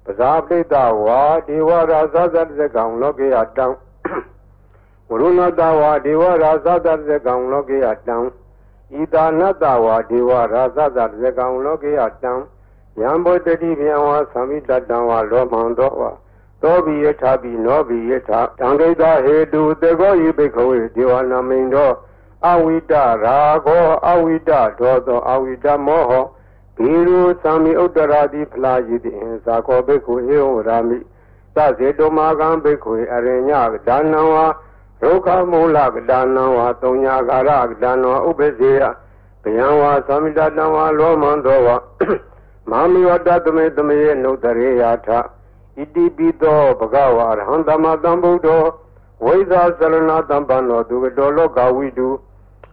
[0.06, 3.66] ပဇာပိတဝါဒေဝရာသတ္တတဇကံလောကေယတံဝရုဏတဝါဒေဝရာသတ္တတဇကံလောကေယတံ
[8.95, 12.33] ဤသာနတဝါဒေဝရာသတ္တတဇကံလောကေယတံ
[13.01, 16.11] ယံဘောတတိဗျံဝါသမိတတံဝါလောမံသောဝါ
[16.63, 21.91] သောဘိယထာဘိနောဘိယထာတံဒိတဟေတုတေကောဤဘိခဝေဒေဝနာမိန်သော
[22.47, 22.93] အဝိတ
[23.25, 26.13] ရာဂောအဝိတဒောသောအဝိတမောဟ
[26.77, 29.13] ဘီရုသံမိဥတ္တရာတိဖလာယိတိ
[29.45, 30.99] ဇာကောဘိက္ခုဧဝရာမိ
[31.57, 34.47] သဇေတုမာကံဘိက္ခုအရိညကဒါနံဝါ
[35.04, 38.82] ရုခမူလကဒါနံဝါတုံညာကာရကဒါနံဝါဥပ္ပဇေယ
[39.44, 41.76] ဘယံဝါသမိတတံဝါလောမံသောဝါ
[42.70, 45.18] မာမိဝတ္တသမေသမေနုတရေယာထဣ
[45.94, 48.64] တိပိသောဘဂဝါရဟံသမတံဗုဒ္ဓော
[49.26, 52.10] ဝိဇာသရဏတံပန္နောသူကတော်လောကဝိတု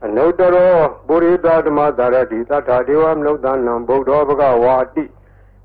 [0.04, 5.04] အနုတ္တရောပုရိသဓမ္မသာရတိသတ္ထာဒေဝမနုဿာနံဗုဒ္ဓောဘဂဝါတိ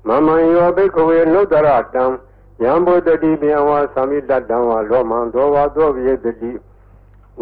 [0.08, 2.04] မမံယောဘိခဝေနုတ္တရတံ
[2.62, 6.52] ယံဘုဒ္ဓတိဗျံဝါသမိတတံဝါလောမံသောဝါသောဝိယတတိ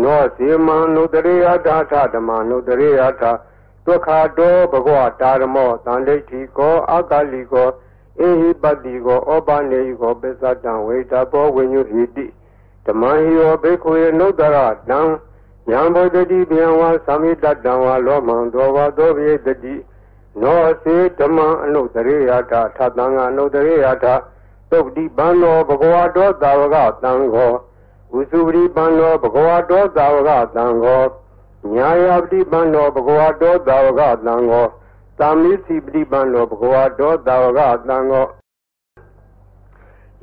[0.02, 3.32] နောစေမံနုတရေယတာထဓမ္မနုတရေယတာ
[3.86, 7.68] ဒုက္ခတောဘဂဝတာရမောတန်ဒိဋ္ဌိကောအာကလိကော
[8.20, 12.26] အေဟိပတ္တိကောဩပနေကောပစ္စတံဝေတဘောဝိညုဟိတိ
[12.86, 14.58] ဓမ္မဟိယောဘေခွေနုတ္တရ
[14.90, 15.00] တံ
[15.70, 19.74] ယံဘုဒ္ဓတိဗျံဝါသမိတတံဝါလောမံသောဝါသောပိတတိ
[20.42, 24.14] နောစေဓမ္မအနုတရေယထာထတံကအနုတရေယထာ
[24.72, 27.52] သုတ်တိပံသောဘဂဝတောသာဝကတံခော
[28.12, 31.04] ဝုစုပရိပံသောဘဂဝတောသာဝကတံခော
[31.74, 34.66] ညာယပฏิပန္နောဘဂဝတောသာဝကတံဃော
[35.18, 38.26] သာမိစီပฏิပန္နောဘဂဝတောသာဝကတံဃော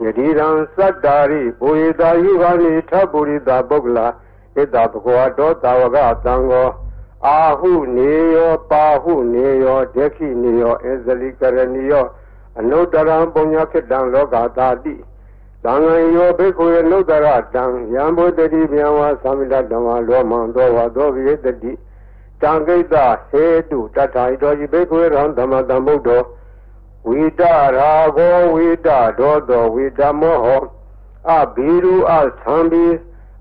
[0.03, 4.07] ယတိရံသတ္တာရိဘူရိတာယုဂာနိထပုရိတာပုဂ္ဂလာ
[4.55, 6.69] ဣတ္တဘဂဝတောတာဝကသံဃော
[7.25, 12.05] အာဟုနေယောပါဟုနေယောဒက္ခိနေယောအဇလိကရဏီယော
[12.59, 14.93] အနုတ္တရံပုညခိတံလောကတာတိ
[15.63, 21.71] သံဃံယောဘိက္ခုယနုတ္တရတံယံဘုတ္တိဗျံဝါသမိတဓမ္မလောမံသောဝါသောဝိတတိ
[22.41, 22.95] တံကိတ္တ
[23.29, 26.23] ဟေတုတထာဣတောယိဘိက္ခုယရံဓမ္မတံဗုဒ္ဓော
[27.07, 28.87] ဝိတရာဂောဝိတ
[29.19, 30.47] ဒောသောဝိတမောဟ
[31.29, 32.85] အဘိရုအသံဘိ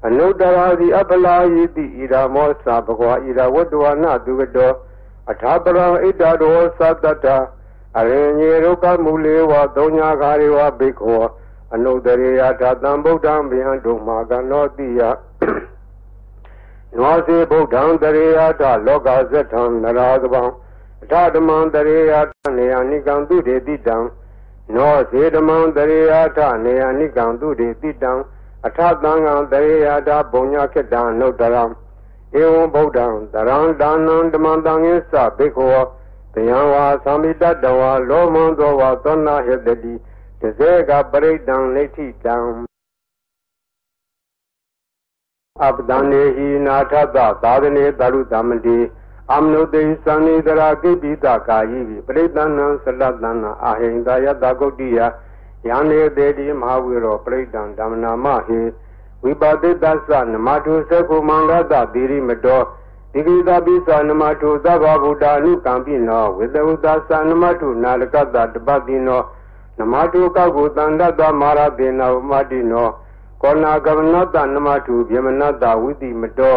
[0.06, 4.72] အနုတ္တရာတိအပလာယိတိဣရာမောသဘဂဝါဣရာဝတ္တဝနာသူကတော
[5.30, 6.58] အထာပရံဣတ္တဒော
[7.02, 7.26] သတ္တ
[7.98, 11.24] အရင်ညေရုကမူလေဝသုံးညာကာရေဝဘိက္ခော
[11.74, 15.00] အနုတ္တရေယထာတံဗုဒ္ဓံဗျံဒုမာကနောတိယ
[16.96, 20.42] နောစေဗုဒ္ဓံတရေယထလောကဇထံနရာသဗံ
[21.02, 23.96] အထဓမ္မံတရေယထနေယနိကံသူတေတိတံ
[24.74, 28.12] နောစေဓမ္မံတရေယထနေယနိကံသူတေတိတံ
[28.66, 31.64] အထသံဃံတရေယထဘုံညာခေတ္တံနုတ္တရံ
[32.40, 35.78] ဧဝံဗုဒ္ဓံတရံဒါနံဓမ္မံတံငိသဘိက္ခော
[36.34, 39.94] တယံဝါသံမိတတဝါလောမံသောဝါသောနာဟေတတိ
[40.40, 42.36] တစေကပရိဒံလိဋ္ဌိတံ
[45.64, 48.78] အပဒံနေဟိနာထသသာသနေတရုတမတိ
[49.34, 52.44] အမနုတေသံနေတရာကိပိတကာယိပိပရိသဏံ
[52.84, 54.98] သလတနာအာဟိန္ဒယတဂုတ်တိယ
[55.68, 58.60] ယံနေတေတိမဟာဝိရောပရိဒံဓမ္မနာမဟိ
[59.24, 62.60] ဝိပါတိတ္သနမတုသကုမန္တတသီရိမတော
[63.18, 69.20] ဒီကိသပိသနမတုသဗ္ဗဗုဒ္ဓ ानु ကံပိနောဝေတဝတ္တသနမတုနာလကတတပတိနော
[69.78, 72.88] နမတုကကုတန္တတမာရတေနဝမတိနော
[73.42, 76.56] ကောနာကမနတနမတုဗျမနတဝိတိမတော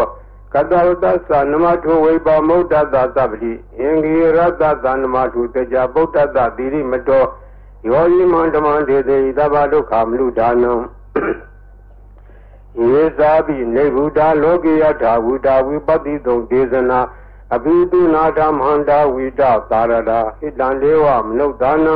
[0.54, 4.24] ကတဝတ္တသနမထုဝိပါမုဒ္ဒတသဗ္ဗတိအင်္ဂိရ
[4.62, 7.24] တသနမထုတေကြဗုဒ္ဓတသီရိမတော
[7.88, 10.74] ယောဤမန္တမံဒေသေသဗ္ဗဒုက္ခမလူဒါနံ
[12.80, 17.00] ယေသာပိနေဗုဒ္ဓလောကိယထာဝုတာဝိပတိတုံဒေသနာ
[17.54, 21.96] အဘိတုနာဓမ္မန္တာဝိတသာရတာဣတံဒေဝမနုဿာနံ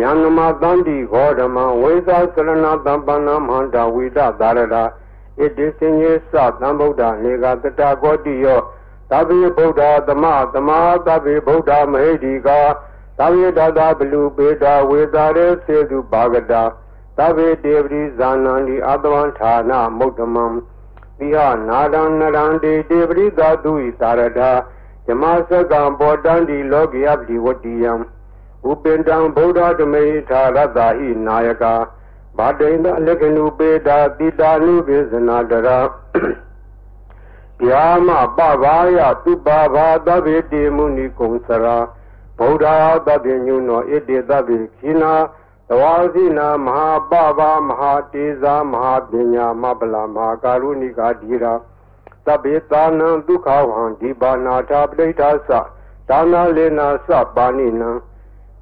[0.00, 4.82] ယန္နမတန္တိခောဓမ္မဝိသသရဏတံပန္နမန္တာဝိတသာရတာ
[5.38, 8.60] ဣတိစင်ကြီးသသံဗုဒ္ဓနေကတတကောတိယော
[9.10, 12.60] သဗ္ဗေဗုဒ္ဓသမသမာသဗ္ဗေဗုဒ္ဓမဟိတိကာ
[13.18, 16.62] သဗ္ဗေတတဘလူပေတာဝေတာရေစေတုဘာဂတာ
[17.18, 20.46] သဗ္ဗေတေပရိဇာနန္ဒီအတဝံဌာနမုဒ္ဓမံ
[21.18, 24.50] တိဟနာဒံနရန္တိတေပရိသာတုဤသာရတာ
[25.06, 27.92] ဇမစကံဘောတန္တိလောကိယပတိဝတ္တိယံ
[28.70, 31.74] ဥပင်တံဗုဒ္ဓဓမေထာရတ္တာဟိနာယကာ
[32.38, 35.78] ဘာတိန်တလက္ခဏုပေတာတိတာနုပိစနာတရာ
[37.62, 41.76] ဗျာမပဘာယသူပါဘာသဗ္ဗေတိမုနိကုံစရာ
[42.38, 42.66] ဗုဒ္ဓ
[43.06, 45.41] သဗ္ဗညုနောဣတိသဗ္ဗေခိနာသ
[45.80, 51.54] ဝါစီနာမဟာပဘာမဟာတေဇာမဟာပညာမပလာမဟာကာရုဏိကာဓိရာ
[52.26, 55.50] သဗ္ဗေသာနံဒုက္ခဝံဒီပါနာထာပဋိဋ္ဌာသ
[56.08, 57.90] ဒါနာလေနာသပါဏိနံ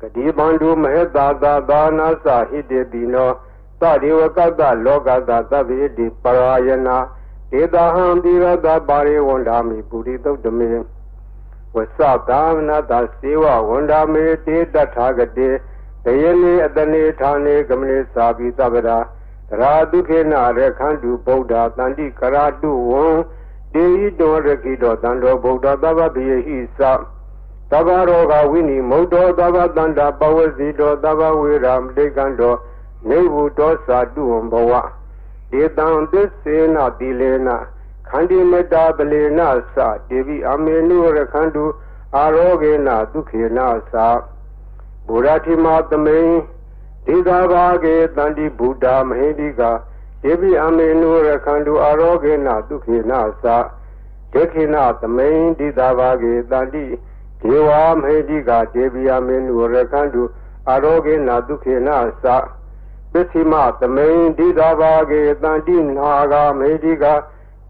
[0.01, 3.31] ကတိဘန္တုမဟေတာသာသာနာသဟိတေတိနော
[3.81, 6.97] သဒေဝကတ္တလောကတသဗ္ဗေတိပရာယနာ
[7.51, 10.71] ဒေတာဟံတိရတပါရိဝန္ဒာမိပုရိသုတ်တမေ
[11.75, 15.49] ဝသသာမနတစေဝဝန္ဒာမေတေတထာဂတေ
[16.05, 18.99] တယနေအတနေဌာနေကမနေသာပိသဗ္ဗရာ
[19.49, 23.05] သရာဒုခေနရခန္တုဗုဒ္ဓတန္တိကရာတုဝံ
[23.75, 26.81] တေဟိတောရခိတောတန္တောဗုဒ္ဓသဗ္ဗပိယဟိသ
[27.71, 32.55] သဗ္ဗရောဂဝိနိမုတ်တောသဗ္ဗတန္တာပဝစီတောသဗ္ဗဝေရမတိကံတော
[33.09, 34.73] နေဝုတောသာတုဝံဘဝ
[35.61, 37.49] ဧတံသစ္စေနတိလေန
[38.09, 39.41] ခန္တီမတ္တာပလေန
[39.77, 41.65] သတေဝိအမေနုရခန္တု
[42.17, 43.59] အာရောဂေနဒုခေန
[43.93, 43.97] သ
[45.13, 46.33] ဘုရားတိမသမိန်
[47.07, 49.63] ဒေသာဘာဂေတန္တိဗုဒ္ဓမဟိတိက
[50.23, 53.13] ဒေဝိအမေနုရခန္တုအာရောဂေနဒုခေန
[53.45, 53.47] သ
[54.33, 56.85] ဒေခိနသမိန်ဒေသာဘာဂေတန္တိ
[57.43, 57.69] ဒေဝ
[58.01, 60.23] မဟိတိကဒေဝိအမေနုရခန္တု
[60.69, 61.89] အာရောဂေနဒုခေန
[62.25, 62.27] သ
[63.13, 67.05] ပစ္စည်းမသမိန်ဒိသာဘာကေတန်တိနာဂမေတိက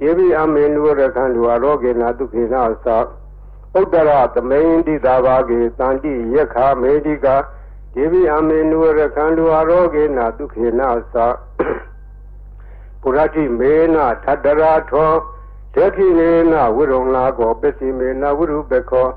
[0.00, 2.88] ဒေဝိအမေနုရခန္တုအရောဂေနဒုခေနသ
[3.78, 7.26] ဥဒ္ဒရသမိန်ဒိသာဘာကေတန်တိယခမေတိက
[7.94, 10.80] ဒေဝိအမေနုရခန္တုအရောဂေနဒုခေန
[11.14, 11.16] သ
[13.00, 15.11] ပုရတိမေနထတရာထော
[15.74, 19.09] ဒက္ခိနေနဝိရုံလာကောပစ္စည်းမေနဝိရုပခော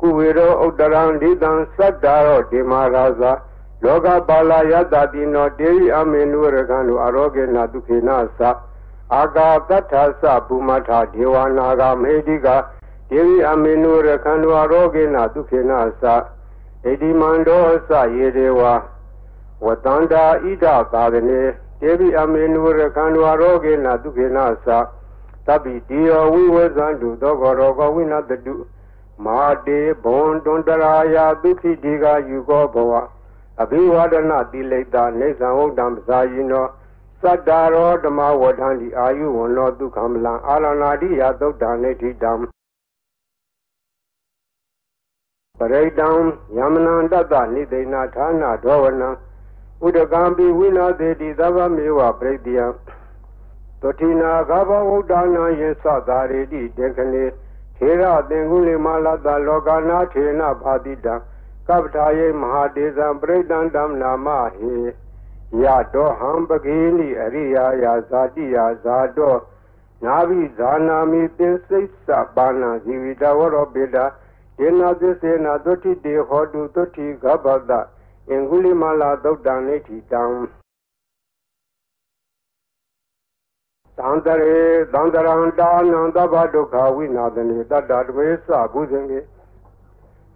[0.00, 3.32] ကုဝေရောဥဒ္ဒရံဒိတံသတ္တာရောဒေမာရာဇာ
[3.84, 8.40] လောကပါလာယတတိနောတေရိအမေနုရကံတို့အရောဂေနဒုခေနသ
[9.14, 12.48] အာကာတထသပုမထဒေဝနာဂမေတိက
[13.12, 15.72] ဒေဝိအမေနုရကံတို့အရောဂေနဒုခေန
[16.02, 16.04] သ
[16.84, 18.60] ဣတိမန္တောသယေဒေဝ
[19.64, 21.40] ဝဝတန္တာဣဒသာသနေ
[21.80, 24.68] တေဘိအမေနုရခန္ဓဝရောဂေနဒုခေနသ
[25.46, 28.54] တပိတိယောဝိဝဇန္တုသောကောရောဂဝိနတတု
[29.24, 32.92] မာတေဘွန်တွန်တရာယာဒုခိတိကယူကောဘဝ
[33.62, 36.64] အဘိဝဒနာတိလိတာနေသံဟုတ်တံပဇာယိနော
[37.22, 42.42] သတ္တာရောဓမ္မဝဋ္ဌံဒီအာယုဝန္နောဒုက္ခမလံအာလနာတိယသုတ်တံနေတိတံပ
[45.72, 46.08] ရိတံ
[46.56, 49.10] ယမနန္တတနိသိဏဌာနဒောဝနံ
[49.86, 52.66] ဥဒကံပိဝိနာသေတိသဗ္ဗမေဝပရိတယံ
[53.82, 57.24] တတိနာဂဘဝုဒ္ဒနာယေသသာရေတိတေခနေ
[57.76, 61.14] ထေရသင်္ကုလိမလတလောကနာထေနဘာတိတံ
[61.68, 64.74] ကပ္ပထာယေမဟာတေဇံပရိတံဓမ္နာမဟေ
[65.62, 69.34] ယတောဟံပကေနိအရိယာယာဇာတိယာဇာတော
[70.04, 74.04] နာဘိဇာနာမိသင်္စိတ်စပါဏဇီဝိတဝရောပိတာ
[74.58, 77.72] ဒေနာသစ္စေနာသုတိတေဟောတုသုတိဂဗ္ဗတ
[78.28, 80.22] အင်္ဂုလိမလာသုတ်တံနေတိတံ
[83.98, 84.60] သံတရေ
[84.92, 89.20] သံတရံတာနံသဗ္ဗဒုက္ခဝိနာသနေတတ္တတဝေသဘုဇင်ကေ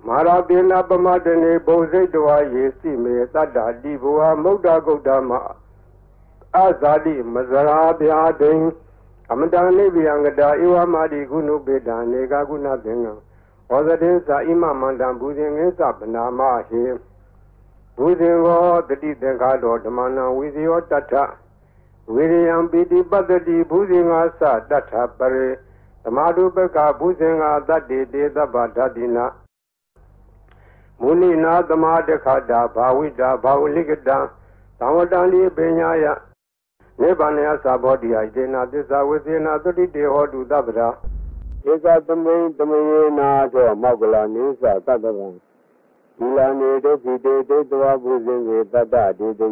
[0.06, 5.30] မာရတေနပမတနေဘုဇိတဝါယေစီမေတတ္တတိဘဝမုဒ္ဒဂုတ်တမ
[6.56, 8.56] အဇာတိမဇရာဗျာဒိံ
[9.30, 13.25] အမတန်နိဗ္ဗယံကတာဧဝမာတိကုဏုပေတံနေကကုဏသင်္ကံ
[13.68, 16.82] ဟောဇတေသာဣမမန္တံဘုဇင်ငင်းသဗနာမဟေ
[17.96, 18.46] ဘုဇင်ဝ
[18.88, 21.14] တတိသင်္ခါတော်ဓမ္မနံဝိဇယောတတ္ထ
[22.14, 25.48] ဝိရိယံပိတိပတ္တိဘုဇင်ငါသတတ္ထပရေ
[26.02, 29.26] သမာဓုပကဘုဇင်ငါတတ္တိတေသဗ္ဗဓာတိနာ
[31.00, 34.18] မုနိနာသမာတခတာဘာဝိတာဘာဝလိကတံ
[34.78, 36.04] သံဝတံလိပညာယ
[37.00, 40.88] နိဗ္ဗာန်ယသဘောတရားဣတေနာသစ္စာဝိသေနာသုတိတေဟောတုသဗ္ဗရာ
[41.70, 42.80] ဧကသမိန်သမေ
[43.18, 45.26] နာသောမောက္ကလနိသသတ္တဗံ
[46.16, 49.48] ဒီလနေဒုက္ခိတေတေတဝဘုဇင်ေတတ္တဒေတိ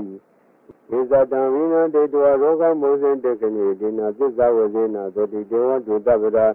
[0.96, 6.46] ဧဇတံဝိနတေတဝရောဂမောဇင်တေကနေဒီနာသစ္စာဝဇေနာသုတိတေဟောတုသဗ္ဗရာ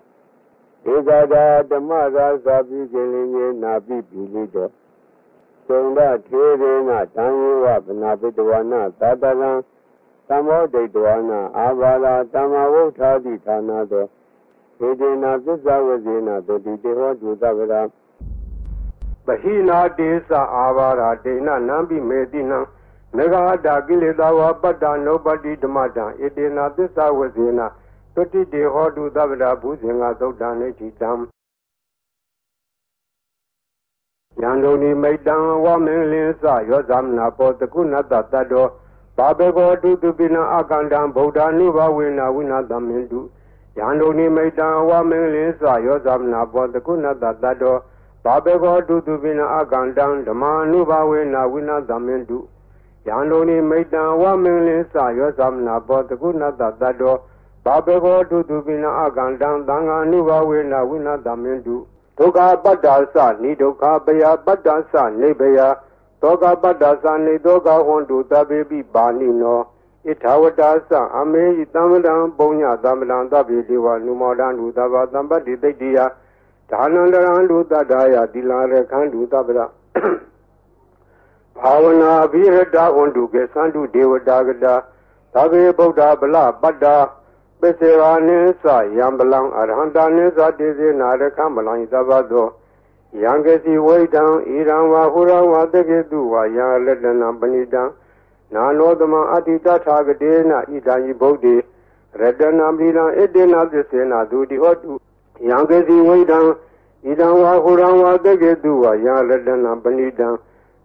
[0.94, 4.68] ဧကတာဓမ္မရာသာပိကိလင်းယေနာပိပိလိတော
[5.68, 9.52] သုံးဒထေရေနတံယေဝဗနာပိတဝနာသာတရံ
[10.28, 14.19] သမောဒိတဝနာအာဘာလာတမဝုထာတိဌာနာသောေ
[14.80, 17.82] ဒေနာသစ္စာဝဇေနာတတိတေဟောဒုသဗရာ
[19.26, 22.60] ပဟိနာတေသအာဘာရာဒေနနံပိမေတိနံ
[23.16, 27.68] မေဃာတာကိလေသာဝပတ္တနုပတိဓမ္မတံဧတေနာသစ္စာဝဇေနာ
[28.16, 31.12] တတိတေဟောဒုသဗရာဘုဇင်္ဂသုတ်တံနေတိတံ
[34.42, 38.68] ယံဒုန်ိမိတ်တံဝမင်းလင်းစယောသမနာပောတကုဏတတတ္တော
[39.18, 43.20] ဘာဘေကောတုတုပိနအကန္တံဗုဒ္ဓ ानु ဘဝေနဝိနာသမင်တု
[43.78, 47.78] ယံဒုန်ိမိတ်တံဝမင်းလင်းစယောသမနာပောတကုဏတတတ္တော
[48.24, 52.40] ဘာဘေကောတုတုပိနအကန္တံဓမ္မာနုဘဝေနဝိနာသမင်တု
[53.08, 57.16] ယံဒုန်ိမိတ်တံဝမင်းလင်းစယောသမနာပောတကုဏတတတ္တော
[57.66, 61.76] ဘာဘေကောတုတုပိနအကန္တံသံဃာနုဘဝေနဝိနာသမင်တု
[62.18, 65.60] ဒုက္ခပတ္တာသနိဒုက္ခပယပတ္တာသနိဗယ
[66.22, 69.60] သောကပတ္တာသနိသောကဟွန်တုတပေပိပါဏိနော
[70.10, 76.00] ဣထာဝတာသအမေယတမ္မတံပုံညတမ္မတံသဗ္ဗေဒီဝနုမောဒံလူသဗ္ဗသံပတ္တိတိတ္တိယ
[76.70, 79.60] ဒါနန္တရံလူတတ္တာယသီလာရခန္တုသဗ္ဗရ
[81.58, 84.76] ဘာဝနာအဘိရတဟွန်တုကေသန္တုဒေဝတာကတာ
[85.34, 86.96] သဗ္ဗေဗုဒ္ဓဗလပတ္တာ
[87.60, 88.66] ပစ္စေဝနိသ
[88.98, 92.48] ယံပလံအရဟံတနိသတေစေနာရခမလံသဗ္ဗသော
[93.24, 94.30] ယံကစီဝိတံဣ
[94.70, 97.84] ရံဝါဟုရဝါတကေတုဝါယလတနပဏိတံ
[98.56, 101.56] နာနောသမအတ္တိတထာဂတေနဣဒံယဗုဒ္ဓေ
[102.20, 104.92] ရတနာပိလံဣတေနသစ္စေနာဒုတိဟောတု
[105.50, 106.40] ယံကစီဝိတံ
[107.06, 110.30] ဣဒံဝါဟုရဝါတကေတုဝါယလတနပဏိတံ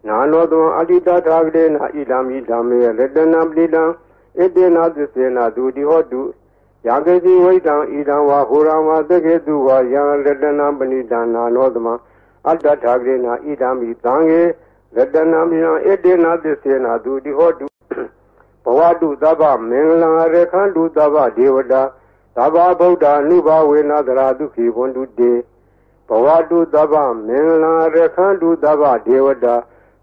[0.09, 3.85] နာနောသမအတ္တိတထာဂတေနဣဒံမိဓမ္မေရတနာပိလံ
[4.38, 6.22] ဣတေနသစ္စေနာဒုတိဟောတု
[6.87, 11.88] ယာကေတိဝိတံဣဒံဝါဟူရံဝါသကေတုဝါယံရတနာပဏိတံနာနောသမ
[12.48, 14.42] အတ္တထာဂရေနာဣဒံမိသံဃေ
[14.97, 17.67] ရတနာမိယံဣတေနာသစ္စေနာသူတိဟောတု
[18.65, 21.83] ဘဝတုသဗ္ဗမင်္ဂလံရခန္တုသဗ္ဗဒေဝတာ
[22.37, 25.33] သဗ္ဗဗုဒ္ဓနုဘဝေနသရာဒုခိဝန္တုတေ
[26.09, 26.95] ဘဝတုသဗ္ဗ
[27.27, 29.55] မင်္ဂလံရခန္တုသဗ္ဗဒေဝတာ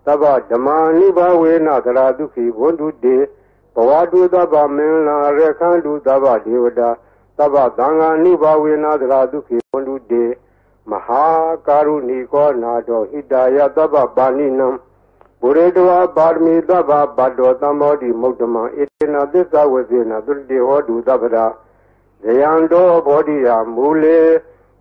[0.05, 3.17] သဗ္ဗဓမ္မာနုဘဝေနသရာဒုခိဝန္တုတေ
[3.75, 6.89] ဘဝတုသဗ္ဗမင်္ဂလာရခန္တုသဗ္ဗဒေဝတာ
[7.37, 10.23] သဗ္ဗသံဃာနိဘဝေနာသရာဒုခေဝန္တုတေ
[10.89, 11.23] မဟာ
[11.67, 14.67] ကာရုဏီကောနာတောဣတာယသဗ္ဗပါဏိနံ
[15.41, 21.45] ဘုရေတဝပါရမီသဗ္ဗဘတ်တော်သမောတိမုဒ္ဓမံဣတေနသစ္စာဝဇေနသုတိဟောတုသဗ္ဗရာ
[22.23, 24.19] ဇယံတောဘောဓိယမူလေ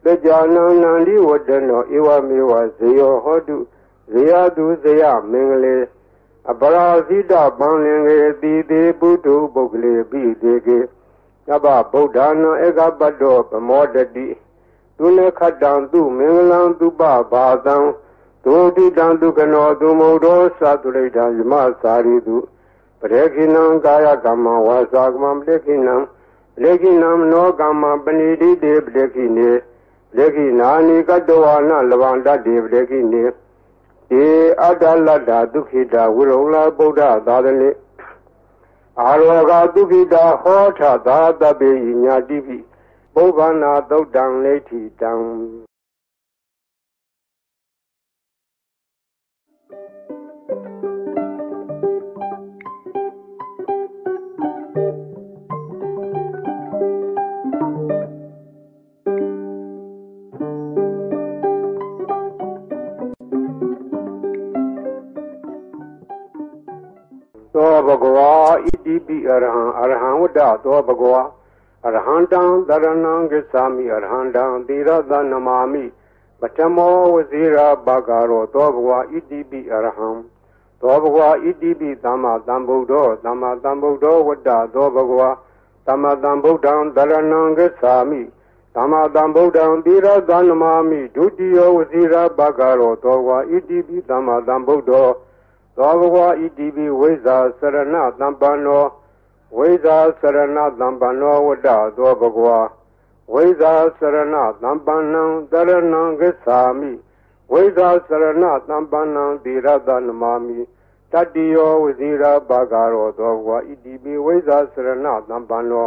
[0.05, 3.57] တကြနံနန္ဒီဝတ္တနောဧဝမေဝဇေယောဟောတု
[4.13, 5.77] ဇေယတုဇေယမင်္ဂလေ
[6.51, 10.79] အပရာဇိတပန်လင်ကေတိတိပုထုပုဂ္ဂလေပိတေကေ
[11.47, 14.27] သဗ္ဗဗုဒ္ဓနာဧကပတ္တောပမောတတိ
[15.03, 17.77] သူနေခတံသူမင်္ဂလံသူပဘာသံ
[18.45, 22.37] ဒုတိတံဒုက္ခနောဒုမုဒ္ဒောသတုရိဋ္ဌာယမစာရိတု
[23.01, 25.97] ပရေခိနံကာယကမ္မဝါစာကမ္မပရေခိနံ
[26.55, 29.51] ပရေခိနံနောကမ္မပဏိတိတေပရေခိနေ
[30.13, 34.27] ပရေခိနာနိကတဝါနလဗန္တတေပရေခိနေေ
[34.63, 37.71] အတ္တလတ္တာဒုက္ခိတာဝိရုံလာဗုဒ္ဓသာသနိ
[39.01, 41.71] အာရောဂဒုက္ခိတာဟောထသာတပိ
[42.03, 42.57] ညာတိပိ
[43.15, 45.13] ပုဗ္ဗနာသုတ်တံလိဋ္ဌိတံ
[67.87, 68.33] ဘဂဝါ
[68.65, 71.23] ဣတိပိအရဟံအရဟံဝတ္တသောဘဂဝါ
[71.87, 75.85] အရဟံတံတရဏံဂစ္ဆာမိအရဟံတံသီရသနမာမိ
[76.41, 80.11] ပထမောဝဇိရာဘာဂရောသောဘဂဝါဣတိပိအရဟံ
[80.81, 85.31] သောဘဂဝါဣတိပိသမ္မာသမ္ဗုဒ္ဓောသမ္မာသမ္ဗုဒ္ဓောဝတ္တသောဘဂဝါ
[85.87, 88.22] သမ္မာသမ္ဗုဒ္ဓံတရဏံဂစ္ဆာမိ
[88.76, 95.09] သမ္မာသမ္ဗုဒ္ဓံသီရသနမာမိဒုတိယဝဇိရာဘာဂရောသောဘဂဝါဣတိပိသမ္မာသမ္ဗုဒ္ဓော
[95.76, 98.85] သောဘဝဣတိပိဝိဇာစရဏသံပန္နော
[99.57, 102.61] ဝိဇာစရဏသံပန္နောဝတ္တသောဘဂဝါ
[103.33, 105.23] ဝိဇာစရဏသံပန္နံ
[105.53, 106.93] တရဏံဂစ္ဆာမိ
[107.53, 110.59] ဝိဇာစရဏသံပန္နံတိရတနမာမိ
[111.13, 115.87] တတ္တိယောဝဇိရာဘာဂရောသောဘဂဝါဣတိပိဝိဇာစရဏသံပန္နော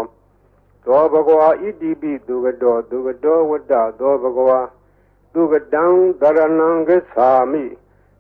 [0.86, 4.60] သောဘဂဝါဣတိပိသူကတောသူကတောဝတ္တသောဘဂဝါ
[5.34, 5.84] သူကတံ
[6.22, 7.66] တရဏံဂစ္ဆာမိ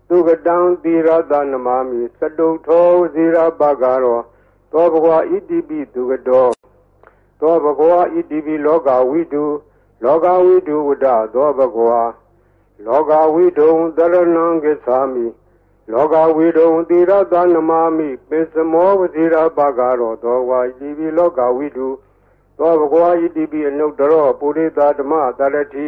[0.09, 4.19] သုကတံသီရသနမမိစတုထောဇီရပကရော
[4.73, 6.47] သောဘဂဝါဣတိပိသုကတော
[7.39, 9.45] သောဘဂဝါဣတိပိလောကဝိတု
[10.03, 12.01] လောကဝိတုဝဒသောဘဂဝါ
[12.85, 15.25] လောကဝိတုံတရဏံကိသာမိ
[15.91, 21.87] လောကဝိတုံသီရသနမမိပိစမောဝဇီရပကရောသောဝါဣတိပိလောကဝိတု
[22.57, 25.87] သောဘဂဝါဣတိပိအနုတ္တရောပုရိသဓမ္မတရတိ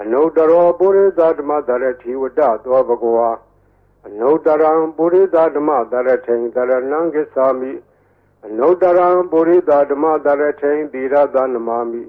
[0.00, 3.30] အနုတ္တရောပုရိသဓမ္မတရတိဝဒသောဘဂဝါ
[4.06, 7.72] အနုတရံပုရိသဓမ္မတရထိန်တရဏံကိသာမိ
[8.44, 12.02] အနုတရံပုရိသဓမ္မတရထိန်သီရသနမမိ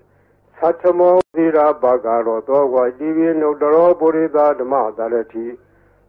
[0.57, 5.45] သတ္ထမောသီရဘာဂရောသောဝါတိဝိနုတရောပုရိသဓမ္မတရထိ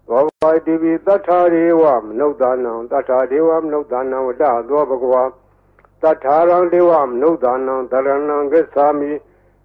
[0.09, 5.25] သောဝါတိဝိတထာရေဝမနုဿာနံတထာဒေဝမနုဿာနံဝတ္တသောဘဂဝါ
[6.03, 9.11] တထာရံဒေဝမနုဿာနံတရဏံကိသာမိ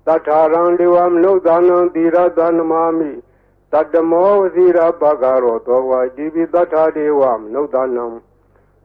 [0.07, 3.11] တထာရံဒေဝမနုဿာနံသီရသနမမိ
[3.71, 8.05] တတမောဝစီရပကရောသောဝါတိပိတထာဒေဝမနုဿနံ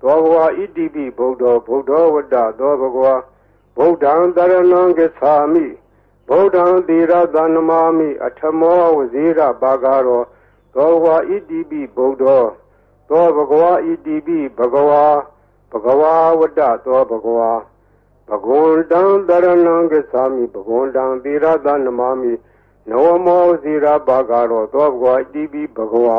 [0.03, 3.15] သောဝါဣတိပိဗုဒ္ဓောဗုဒ္ဓောဝတ္တသောဘဂဝါ
[3.77, 5.67] ဗုဒ္ဓံတရဏံကိသာမိ
[6.29, 10.23] ဗုဒ္ဓံတိရသနမာမိအထမောဝစီရပကရော
[10.75, 12.45] သောဝါဣတိပိဗုဒ္ဓော
[13.11, 15.05] သောဘဂဝါဣတိပိဘဂဝါ
[15.73, 17.51] ဘဂဝါဝတ္တသောဘဂဝါ
[18.29, 22.33] ဘဂဝန္တံတရဏံကိသာမိဘဂဝန္တံတိရသနမာမိ
[22.89, 26.09] နဝမောဇိရာဘာဂရောသောဘဂဝါဣတိပိဘဂဝ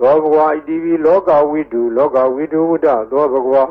[0.00, 3.64] သောဘဂဝါဣတိပိလောကဝိတုလောကဝိတုဝဒသောဘဂဝါ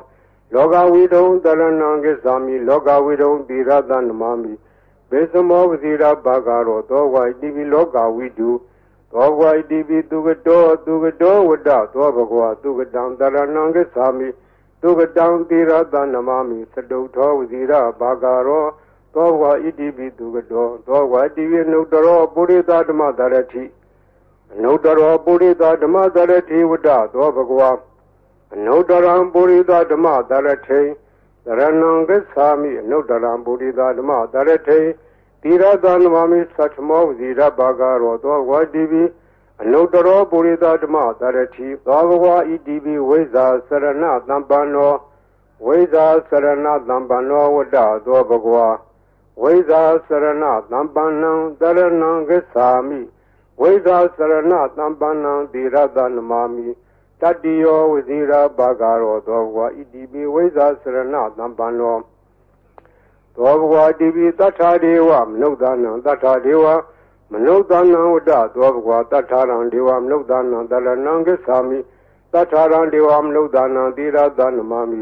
[0.54, 4.54] လောကဝိတုံတရဏံကိသာမိလောကဝိတုံတိရသနမမိ
[5.10, 8.50] ဘေသမောဝဇိရာဘာဂရောသောဘဂဝါဣတိပိလောကဝိတု
[9.12, 14.28] သောဘဂဝါဣတိပိသူကတောသူကတောဝဒသောဘဂဝါသူကတံတရဏံကိသာမိ
[14.82, 18.66] သူကတံတိရသနမမိသတုထောဝဇိရာဘာဂရော
[19.16, 23.64] သောဝါဣတိပိသူကတော်သောဝါတိဝိနုတရောပုရိသဓမ္မသရတိ
[24.54, 27.72] အနုတရောပုရိသဓမ္မသရတိဝတ္တသောဘဂဝါ
[28.54, 30.82] အနုတရံပုရိသဓမ္မသရထိ
[31.46, 34.80] သရဏံဂစ္ဆာမိအနုတရံပုရိသဓမ္မသရထိ
[35.42, 39.04] တိရသနမမိသတ္ထမောဇီရဘာဂရောသောဝါတိပိ
[39.62, 44.94] အနုတရောပုရိသဓမ္မသရတိသောဘဂဝါဣတိပိဝိဇာစရဏသံပန္နော
[45.66, 48.68] ဝိဇာစရဏသံပန္နောဝတ္တသောဘဂဝါ
[49.42, 53.02] ဝိဇာစရဏသံပန္နံတရဏံဂစ္ဆာမိ
[53.62, 56.68] ဝိဇာစရဏသံပန္နံတိရတနမာမိ
[57.22, 61.96] တတ္တိယောဝဇိရာဘာဂရောသောဘဝဣတိပိဝိဇာစရဏသံပန္နော
[63.36, 66.66] သောဘဝတိပိတထာဒေဝမနုဿာနံတထာဒေဝ
[67.32, 71.80] မနုဿာနံဝတ္တသောဘဝတထာရံဒေဝမနုဿာနံတရဏံဂစ္ဆာမိ
[72.34, 75.02] တထာရံဒေဝမနုဿာနံတိရတနမာမိ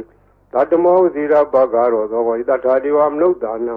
[0.53, 3.75] တတမောဝဇိရာဘာဂရောသောဘဝတထာဒေဝမနုဿာနံ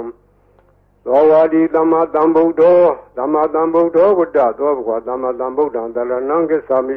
[1.07, 2.79] သောဝါဒီသမ္မာသမ္ဗုဒ္ဓော
[3.17, 6.97] သမ္မာသမ္ဗုဒ္ဓောဝတ္တသောဘဂဝါသမ္မာသမ္ဗုဒ္ဓံတလနံကိသာမိ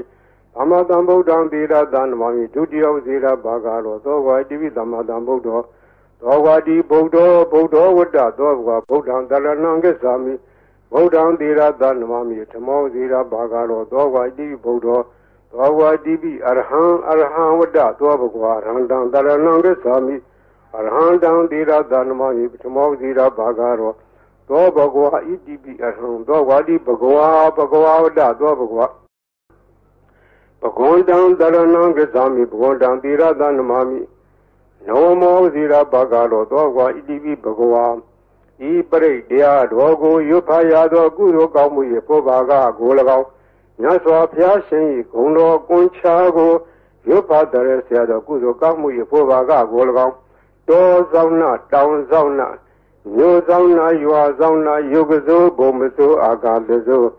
[0.56, 5.60] သမ္မာသမ္ဗုဒ္ဓံသီရသံနမမိဒုတိယဇေရဘာဂရောသောဝါတိပိသမ္မာသမ္ဗုဒ္ဓော
[6.22, 10.34] သောဝါတိဗုဒ္ဓောဗုဒ္ဓောဝတ္တသောဘဂဗုဒ္ဓံတရဏံကိစ္ဆာမိ
[10.94, 15.00] ဗုဒ္ဓံသီရသံနမမိဓမ္မောဇေရဘာဂရောသောဝါတိဗုဒ္ဓော
[15.54, 20.16] သောဝါတိပိအရဟံအရဟံဝတ္တသောဘဂဝရဟံတံတရဏံကိစ္ဆာမိ
[20.78, 23.92] အရဟံတံသီရသံနမမိဓမ္မောဇေရဘာဂရော
[24.50, 28.88] သောဘဂဝါဣတိပိအရဟံသောဝါတိဘဂဝါဘဂဝါဝတ္တသောဘဂဝါ
[30.62, 34.02] ဘဂဝန္တံတရဏံကစ္ဆာမိဘဂဝန္တံသီရသနမမိ
[34.88, 37.86] နောမောဇီရဘဂရောသောကွာဣတိပိဘဂဝါ
[38.70, 43.28] ဤပရိတရားတော်ကိုရွတ်ဖတ်ရသောကုသိုလ်ကောင်းမှု၏ပုဗ္ဗာကကို၎င်း
[43.82, 46.52] မြတ်စွာဘုရားရှင်၏ဂုဏ်တော်ကွန်ချာကို
[47.08, 50.16] ရွတ်ဖတ်တဲ့ဆရာတော်ကုသိုလ်ကောင်းမှု၏ပုဗ္ဗာကကို၎င်း
[50.70, 52.48] တောဆောင်နာတောင်ဆောင်နာ
[53.16, 57.10] မြို့ဆောင်နာရွာဆောင်နာယုတ်ကစိုးဘုံမစိုးအာကာသစိုး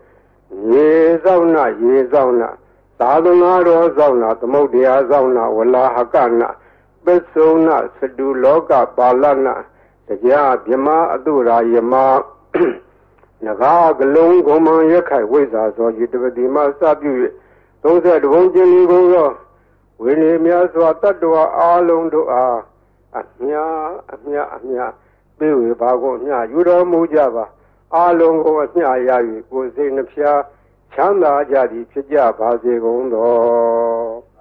[0.71, 0.89] ရေ
[1.23, 2.49] ဆောင်နာရေဆောင်နာ
[2.99, 6.49] သာသနာတော်ဆောင်နာသမုဒ္ဒရာဆောင်နာဝလာဟကနာ
[7.05, 9.55] ပစ္စုနာသတုလောကပါဠနာ
[10.07, 11.93] တရားမြမအတုရာယမ
[13.45, 17.11] နဂါကလုံးဂုံမံရခိုင်ဝိဇာသောယတပတိမစပြု၍
[17.83, 19.29] 30ဘုံကျင်လီကုန်သော
[20.01, 22.59] ဝိနည်းများစွာတတ္တဝါအာလုံးတို့အား
[23.17, 23.55] အမြ
[24.13, 24.79] အမြအမြ
[25.37, 27.45] ပြေဝေပါကုန်မြယူတော်မူကြပါ
[27.95, 29.11] အာလုံးကိုအမြရ၍
[29.49, 30.39] ကိုယ်စိတ်နှဖျား
[30.93, 34.35] ချမ်းသာကြသည်ဖြစ်ကြပါစေကုန်သော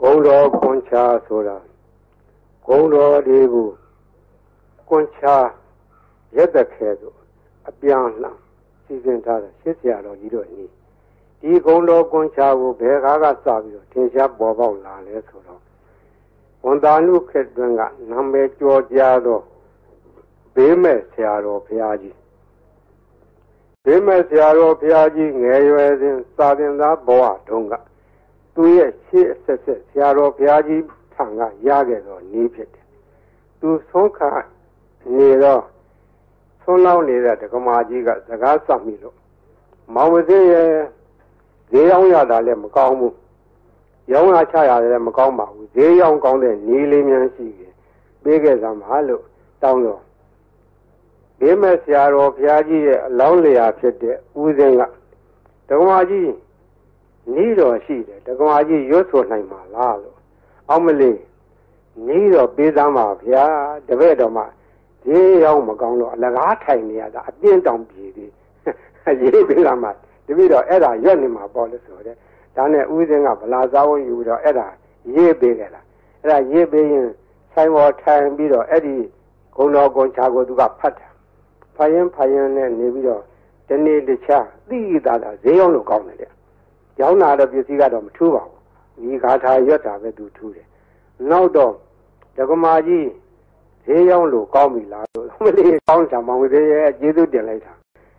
[0.00, 1.56] ဂုံတော်ကွန်ချာဆိုတာ
[2.66, 3.68] ဂုံတော်တွေကို
[4.88, 5.36] ကွန်ချာ
[6.36, 7.14] ရက်သက်ခဲဆို
[7.68, 8.36] အပြန်လှန်
[8.84, 10.77] စီစဉ်ထားတဲ့ရှစ်ဆရာတော်ကြီးတို့အနည်း
[11.42, 15.60] ဒီဂုံတော်ကွန်ချာကိုဘယ်ကားကစပြီးတော့ထင်ရှားပေါ်ပေါက်လာလဲဆိုတော့
[16.64, 19.40] ဝန်တာနုခေတ်တွင်ကနာမည်ကျော်ကြားသော
[20.54, 22.16] ဘေးမဲ့ဆရာတော်ဘုရားကြီး
[23.84, 27.74] ဘေးမဲ့ဆရာတော်ဘုရားကြီးငယ်ရွယ်စဉ်စာသင်သားဘဝတုန်းက
[28.54, 30.82] သူရဲ့ရှေ့အဆက်ဆက်ဆရာတော်ဘုရားကြီး
[31.14, 32.86] ထံကရခဲ့တော့နေဖြစ်တယ်
[33.60, 34.30] သူဆုံးခါ
[35.16, 35.62] နေတော့
[36.62, 39.16] ဆုံးလောင်းနေတဲ့ဒကမာကြီးကစကားဆက်မိလို့
[39.94, 40.70] မောင်ဝသေးရဲ့
[41.70, 43.14] ဈေးရောက်ရတာလည်းမကောင်းဘူး
[44.12, 47.72] ရောင်းရချရတယ်လည်းမကောင်းပါဘူးဈေးရောင်းကောင်းတဲ့နေလေးများရှိတယ်
[48.22, 49.22] ပေးခဲ့စမ်းပါလို့
[49.62, 50.02] တောင်းတော့
[51.40, 54.82] ဘေးမဲ့ဆရာတော်ဘုရားကြီးရဲ့အလောင်းလျာဖြစ်တဲ့ဦးစင်းက
[55.68, 56.30] ဒကမာကြီး
[57.34, 60.18] နီးတော်ရှိတယ်ဒကမာကြီးရွတ်ဆိုနိုင်မှာလားလို့
[60.68, 61.18] အောက်မလေး
[62.06, 63.44] နီးတော်ပေးသမ်းပါဗျာ
[63.88, 64.46] တပည့်တော်မှာ
[65.04, 68.30] ဈေးရောက်မကောင်းတော့အလကားထိုင်နေရတာအပြင်းတောင်ပြေသေး
[69.20, 69.90] ရေးပေးလာမှ
[70.28, 72.16] တပည့်တော်အဲ့ဒါရွတ်နေမှာပေါ့လို့ဆိုတဲ့
[72.56, 74.66] ဒါနဲ့ဦးစင်းကဗလာစားဝန်းယူတော့အဲ့ဒါ
[75.14, 75.80] ရေးပေးခဲ့တာ
[76.22, 77.08] အဲ့ဒါရေးပေးရင်
[77.52, 78.96] ဆိုင်ပေါ်ထိုင်ပြီးတော့အဲ့ဒီ
[79.56, 81.08] ဂုံတော်ကွန်ချာကိုသူကဖတ်တာ
[81.76, 83.22] ဖတ်ရင်ဖတ်ရင်နဲ့နေပြီးတော့
[83.68, 86.30] ဒီနေ့တခြားသိတာတာဈေးရောက်လို့ကောင်းတယ်တဲ့
[87.00, 88.60] ရောင်းလာတဲ့ပစ္စည်းကတော့မထူးပါဘူး
[89.10, 90.66] ဒီဂါထာရွတ်တာပဲသူထူးတယ်
[91.30, 91.72] နောက်တော့
[92.36, 93.06] ဒကမာကြီး
[93.84, 97.72] ဈေးရောက်လို့ကောင်းပြီလားလို့မလေးကောင်းချာမောင်သေးရဲ့ကျေးဇူးတင်လိုက်တာ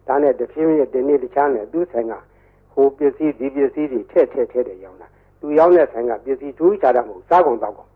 [0.09, 2.13] ဒါနဲ့တဖြည်းဖြည်းဒီနေ့တခြားနဲ့သူ့ဆိုင်က
[2.73, 5.07] ဟိုပစ္စည်းဒီပစ္စည်းတွေထည့်ထည့်ထည့်တယ်ရောင်းတာ
[5.39, 7.89] သူရောင်းတဲ့ဆိုင်ကပစ္စည်းထူးခြားတာမဟုတ်စားကုန်တော့ကုန်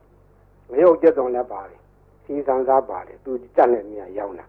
[0.69, 1.79] မရုပ်ကျက်တော်လည်းပါတယ်
[2.23, 4.45] စီစံစားပါတယ်သူကြက်တဲ့နေရာရောင်းတာ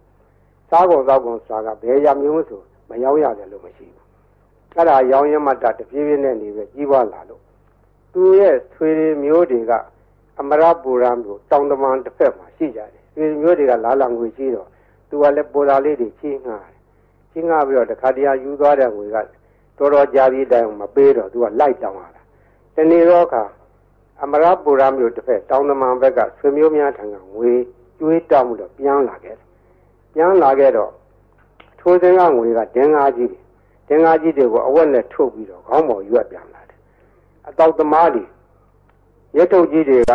[0.71, 4.07] စားကုန်တော့ကုန်စားကဘယ်ရမျိုးဆိုမရောက်ရတယ်လို့မရှိဘူး
[4.75, 7.43] အဲ့ဒါရောင်းရမှတတပြေးပြေးနဲ့နေပဲကြီးပွားလာလို့
[8.13, 8.91] သူရဲ့ဆွေ
[9.23, 9.73] မျိုးတွေက
[10.41, 14.69] အမရပူရမျိုးတောင်တမန်တစ်ဖက်မှာရှိကြတယ်ဆွေမျိုးတွေကလာလာငွေရှိတော့
[15.09, 16.74] သူကလည်းပေါ်လာလေးတွေချင်းငှားတယ်
[17.35, 19.17] ချင်းငှားပြီးတော့တခါတည်းယူသွားတဲ့ငွေက
[19.79, 22.23] တော်တော်ကြာပြီးတိုင်မပေးတော့သူကလိုက်တောင်းလာတာ
[22.75, 23.43] တနေ့တော့ခါ
[24.23, 27.53] အမရပူရမျိုးတစ်ဖက်တောင်တမန်ဘက်ကဆွေမျိုးများထံကငွေ
[27.99, 29.47] ကျွေးတောင်းပြီးတော့ပြန်လာခဲ့တယ်
[30.15, 30.93] ပြန်လာခဲ့တော့
[31.81, 33.45] ထိုးစင်းကငွေကဒင်္ဂါကြီးတွေ
[33.89, 36.79] သင်္ဃာကြီးတွေကိုအဝက်နဲ့ထုတ်ပြီးတော့ခေါင်းပေါ်ရွက်ပြန်လာတယ်
[37.49, 38.25] အတောက်သမားတွေ
[39.37, 40.13] ရက်ထုတ်ကြီးတွေက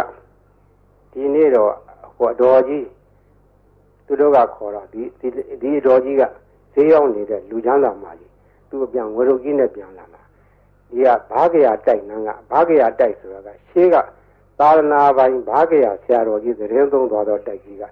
[1.12, 1.72] ဒီနေ့တော့
[2.16, 2.86] ဟိုအတော်ကြီး
[4.06, 5.02] သူတို့ကခေါ်တော့ဒီ
[5.62, 6.24] ဒီအတော်ကြီးက
[6.74, 8.32] ဈေးရောက်နေတဲ့လူချမ်းသာမကြီး
[8.70, 10.22] သူ့ပြန်ဝေရုပ်ကြီးနဲ့ပြန်လာမှာ
[10.90, 13.96] ဒီကဘာကရာတိုက်နန်းကဘာကရာတိုက်ဆိုတာကရှေးက
[14.60, 17.84] သာသနာပိုင်ဘာကရာဆရာတော်ကြီးသတင်းသုံးသွားတော့တိုက်ကြီးက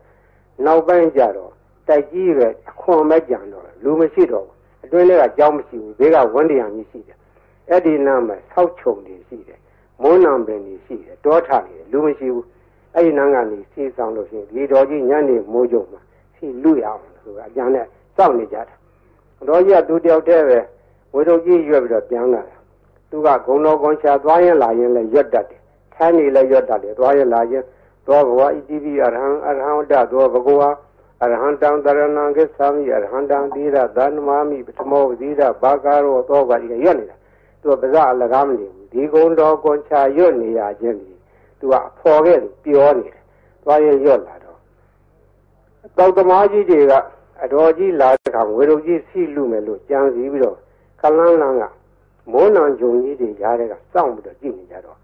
[0.65, 1.51] နောက်ပိုင်းကျတော့
[1.87, 7.17] တိုက်ကြီးပဲအခွန်မဲ့ကြံတော့လူမရှိတော့ဘူးအတွင်းထဲကကြောင်းမရှိဘူးဘေးကဝန်းတရားကြီးရှိတယ်
[7.69, 9.59] အဲ့ဒီနားမှာဆောက်ချုံတွေရှိတယ်
[10.01, 12.45] မွန်းနံပင်တွေရှိတယ်တောထနေတယ်လူမရှိဘူး
[12.93, 16.01] အဲ့ဒီနားကနေစီဆောင်လို့ရှိရင်ဒီတော်ကြီးညနေမိုးကြုံမှာ
[16.35, 17.85] စီလူရအောင်ဆိုတာအကျန်နဲ့
[18.17, 18.75] စောင့်နေကြတာ
[19.47, 20.59] တော်ကြီးကသူတယောက်တည်းပဲ
[21.13, 22.55] ဝေတော်ကြီးရွက်ပြီးတော့ပြန်လာတာ
[23.09, 25.61] သူကဂုံတော်ကွန်ချာသွားရင်လာရင်လည်းရွတ်တတ်တယ်
[25.93, 27.63] ထိုင်းနေလည်းရွတ်တတ်တယ်သွားရင်လာရင်
[28.07, 30.69] သောဘဝဣတိပိအရဟံအရဟံဝတ္တသောဘဂဝါ
[31.23, 37.15] အရဟံတံတရဏံကိသာမိအရဟံတံသီရသန္နမာမိပထမောသီရဘာကာရောသောပါတိရွတ်နေတာ
[37.61, 41.13] သူကပဇအလကားမနေဘူးဒီကုံတော်ကွန်ချာရွတ်နေရခြင်းဒီ
[41.59, 43.21] သူကအဖော်ခဲ့ပြောနေတယ်
[43.63, 44.57] သွားရရွတ်လာတော့
[45.97, 46.93] တောက်သမားကြီးတွေက
[47.43, 50.57] အတော်ကြီးလာတဲ့အခါဝေရုပ်ကြီးစီလူမယ်လို့ကြံစည်ပြီးတော့
[51.01, 51.63] ခလန်းလန်းက
[52.31, 54.97] မိုးနံဂျုံကြီးတွေရားတဲ့ကစောင့်ပြီးတော့ကြည့်နေကြတော့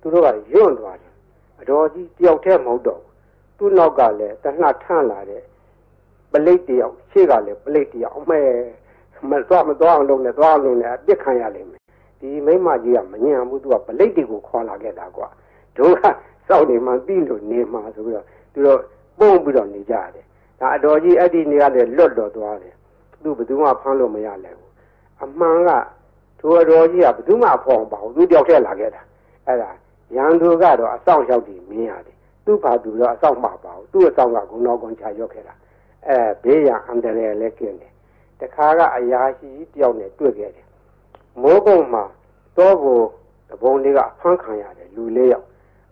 [0.00, 1.12] သူတို့ကယွန့်သွားတယ်
[1.60, 3.00] အတော်ကြီးတယောက်တည်းမဟုတ်တော့
[3.58, 5.42] သူ့နောက်ကလည်းတနှထန့်လာတဲ့
[6.32, 8.40] ပလိတ်တယောက်ရှေ့ကလည်းပလိတ်တယောက်အမဲ
[9.30, 11.82] မသွားမသွားအောင်လုပ်နေသွားအောင်လုပ်နေအပြစ်ခံရလိမ့်မယ်
[12.20, 15.28] ဒီမိမကြီးကမညံဘူးသူကပလိတ်တွေကိုခေါ်လာခဲ့တာကွာ
[15.76, 16.04] တို့က
[16.48, 18.78] စောက်နေမှသိလို့နေမှဆိုပြီးတော့သူတို့
[19.18, 20.24] ပုံပြီးတော့နေကြတယ်
[20.60, 22.74] ဒါအတော်ကြီးအဲ့ဒီနေရာလေလွတ်တော်သွားတယ်
[23.22, 24.70] သူဘယ်သူမှဖမ်းလို့မရလဲဘူး
[25.22, 25.70] အမှန်က
[26.38, 29.02] သူအတော်ကြီးကဘယ်သူမှဖော်ပါဘူးသူတယောက်တည်းလာခဲ့တာ
[29.46, 29.70] အဲ့ဒါ
[30.16, 35.54] ရန်သူကတော့အဆောင်ရောက်ပြီးမြင်ရတယ်သူ့ဘာသူတော့အဆောင်မှာပါဘူးသူ့အဆောင်ကဂုဏောကွန်ချရောက်ခဲ့တာ
[36.08, 37.92] အဲဘေးရန်အန္တရာယ်လည်းကျင်းတယ်
[38.40, 40.66] တခါကအရာရှိတယောက်နဲ့တွေ့ခဲ့တယ်
[41.42, 42.04] မိုးကုံမှာ
[42.56, 43.00] တော့ကို
[43.50, 45.46] တပုံလေးကဖမ်းခံရတယ်လူလေးယောက်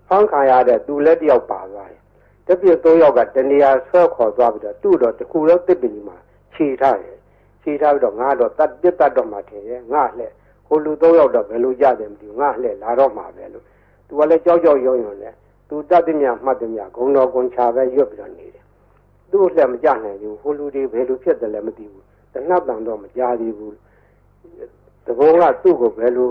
[0.08, 2.02] ဖမ်းခံရတဲ့သူလည်းတယောက်ပါသွားတယ်
[2.48, 6.16] တပြည့်သုံးယောက်ကတနေရာဆွဲခေါ်သွားပြီးတော့သူ့တော့တခုတော့တစ်ပင်ကြီးမှာ
[6.54, 7.18] ခြေထားတယ်
[7.62, 10.32] ခြေထားပြီးတော့ငါတော့တတ်တစ်တတ်တော့မှထင်ရဲ့ငါလှဲ့
[10.66, 13.64] ဟိုလူသုံးယောက်တော့ဘယ်လိုကြတယ်မသိဘူးငါလှဲ့လာတော့မှာပဲလို့
[14.06, 15.34] သူကလည်းကြောက်ကြောက်ရုံရုံနဲ့
[15.68, 18.64] သူတတ်တဲ့မြမှတ်တဲ့မြဂုံတော်ကွန်ချာပဲရွတ်ပြီးတော့နေတယ်
[19.30, 23.74] သူ့လှဲ့မကြနိုင်ဘူးဟိုလူတွေဘယ်လိုဖြစ်တယ်လဲမသိဘူးတနတ်တန်တော့မကြသေးဘူး
[25.06, 26.30] တဘောကသူ့ကိုဘယ်လို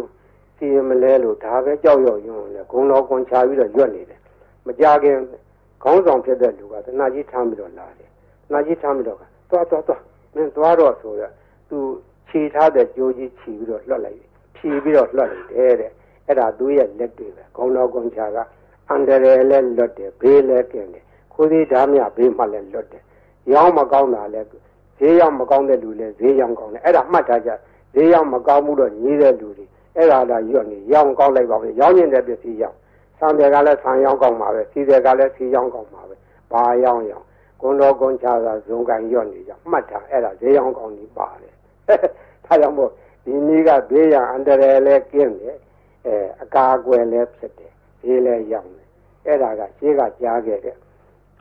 [0.57, 4.19] စီရင်မလဲလို့ဒါပဲကြောက်ရွံ့ရုံနဲ့ဂုံတော်ကွန်ချာပြီးတော့ရွတ်နေတယ်
[4.65, 5.17] မကြခင်
[5.83, 8.09] ခေါင်းဆောင်ဖြစ်တဲ့လူကတနာကြီးထမ်းပြီးတော့လာတယ်
[8.47, 9.17] တနာကြီးထမ်းပြီးတော့
[9.49, 10.01] သွားသွားသွား
[10.35, 11.23] မင်းသွားတော့ဆိုရ
[11.69, 11.77] သူ
[12.29, 14.19] ခြေထားတဲ့ကြိုးကြီးခြီးပြီးတော့လွတ်လိုက်
[14.55, 15.91] ဖြီးပြီးတော့လွတ်လိုက်တယ်တဲ့
[16.27, 18.37] အဲ့ဒါသူရဲ့လက်တွေပဲခေါင်းတော်ကွန်ချာက
[18.89, 21.03] အန္တရာယ်လည်းလွတ်တယ်ဘေးလည်းကင်းတယ်
[21.33, 23.03] ခိုးသေးဓာမြဘေးမှလည်းလွတ်တယ်
[23.51, 24.47] ရောင်းမကောင်းတာလည်း
[24.99, 27.49] ဈေးရောက်မကောင်းတဲ့လူလည်းဈေးရောက်ကောင်းတယ်အဲ့ဒါမှတ်ထားကြ
[27.93, 29.65] ဈေးရောက်မကောင်းမှုတော့ညီးတဲ့လူတွေ
[29.95, 32.77] အဲ့ဒါလာရွတ်နေရောင်းကောင်းလိုက်ပါပဲရောင်းရင်တဲ့ပစ္စည်းရောင်း
[33.19, 36.15] ဆံတယ်ကလည်းဆံရောင်းကောင်းပါပဲစီတယ်ကလည်းစီရောင်းကောင်းပါပဲ
[36.51, 37.25] ဘာရောင်းရောင်း
[37.61, 41.53] ကွန်တော်ကွန်ချာသာဇုံကန်ရွတ်နေကြမှတ်ထားအဲ့ဒါဈေးရောင်းကောင်းကြီးပါတယ်
[42.45, 42.91] ဒါကြောင့်မို့
[43.25, 45.57] ဒီနည်းကဘေးရန်အန္တရာယ်လည်းကင်းတယ်
[46.05, 48.87] အဲအကာအကွယ်လည်းဖြစ်တယ်ဈေးလည်းရောင်းတယ်
[49.25, 50.75] အဲ့ဒါကရှင်းကကြားခဲ့တဲ့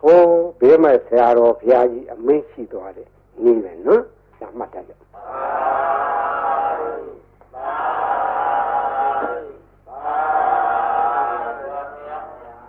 [0.00, 0.28] ဟိုး
[0.60, 3.08] ဘေးမဲ့ဆရာတော်ဘုရားကြီးအမင်းရှိသွားတယ်
[3.42, 4.02] နည်းမယ်နော်
[4.40, 4.92] ဒါမှတ်ထားကြ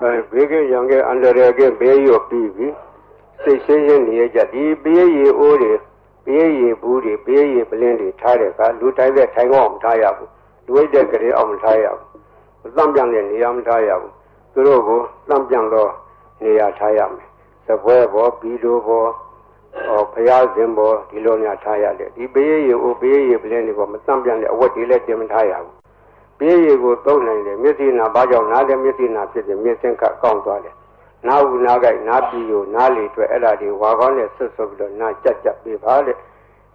[0.01, 2.67] အဲဘေးကရံကအန္တရာယ်ကဘေးရောပြီးပြီ
[3.43, 5.73] စိတ်ရှင်းရှင်းနေရကြဒီဘေးရီအိုးတွေ
[6.25, 10.29] ဘေးရီဘူးတွေဘေးရီပလင်းတွေထားတဲ့ကလူတိုင်းတဲ့ထိုင်ကောင်းမထားရဘူး
[10.65, 14.11] လူဝိတ်တဲ့ကလေးအောင်မထားရဘူးသံပြန်တဲ့နေရာမထားရဘူး
[14.53, 15.91] သူတို့ကိုသံပြန်တော့
[16.43, 17.27] နေရာထားရမယ်
[17.67, 19.05] သပွဲဘောဘီလိုဘော
[19.85, 25.86] ဟောဘုရားရှင်ဘောဒီလိုများထားရတယ်ဒီဘေးရီအိုးဘေးရီပလင်းတွေဘောမသံပြန်တဲ့အဝတ်တွေလည်းတင်မထားရဘူး
[26.39, 30.75] ဘေးရီကိုသုံးနိုင်တယ်မျက်စိနာဘာကြောင့်နားတယ်မျက်စိနာဖြစ်တယ်မျက်စင်းကကောင်းသွားတယ်
[31.27, 36.13] နားဘူးနားကြိုက်နားပြီးကိုနားလေအတွက်အဲ့ဒါတွေဝါကောင်းနဲ့ဆွတ်ဆွတ်ပြီးတော့နားကြက်ကြက်ပေးပါလေ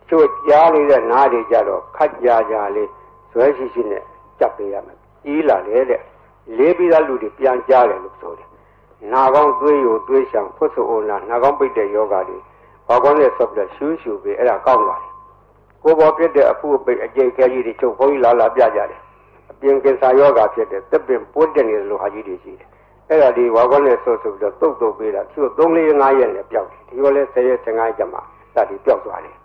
[0.08, 2.88] ချို့ကြားနေတဲ့နားတွေကြတော့ခက်ကြကြလေး
[3.32, 4.02] ဇွဲရှိရှိနဲ့
[4.38, 6.00] ကြက်ပေးရမယ်ကြီးလာလေတဲ့
[6.58, 8.48] လေးပြီးသားလူတွေပြန်ကြားတယ်လို့ဆိုတယ်
[9.12, 12.38] နာကောင်းသွေးကိုသွေးရှောင်ဖွတ်ဆိုအိုနာနာကောင်းပိတ်တဲ့ယောဂတွေ
[12.88, 15.12] ဝါကောင်းနဲ့ဆွတ်ပြီးတော့ရှူးရှူပေးအဲ့ဒါကောင်းသွားတယ်
[15.82, 19.11] ကိုယ်ပေါ်ပြတဲ့အဖုအပိတ်အကျိတ်ခဲကြီးတွေချုပ်ဘုန်းကြီးလာလာပြကြတယ်အ
[19.62, 22.68] ပြင်ကင်ဆာယောဂါဖြစ်တဲ့သက်ပင်ပိုးတက်နေတဲ့လူဟာကြီးတွေရှိတယ်
[23.08, 28.18] အဲ့ဒါဒီဝါကောနဲ့ဆော့ဆိုပြီးတော့တုတ်တုတ်ပေးတာသူ့3 4 5ရက်နဲ့ပျောက်တယ်ဒီလိုလဲ10ရက်15ရက်ကျမှ
[28.54, 29.36] ဒါဒီပျောက်သွားတယ်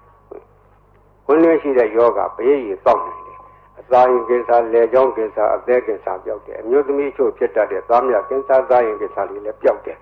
[1.26, 3.39] ဝင်လွှဲရှိတဲ့ယောဂဘေးရီစောင့်နိုင်တယ်
[3.80, 9.97] အစာရင်ကင်ဆာလေကြောင်းကင်ဆာအသက်ကင်ဆာပျောက်တယ်အမျိုးသမီးချို့ဖြစ်တတ်တဲ့သားမြကင်ဆာသားရင်ကင်ဆာလေးလည်းပျောက်တယ်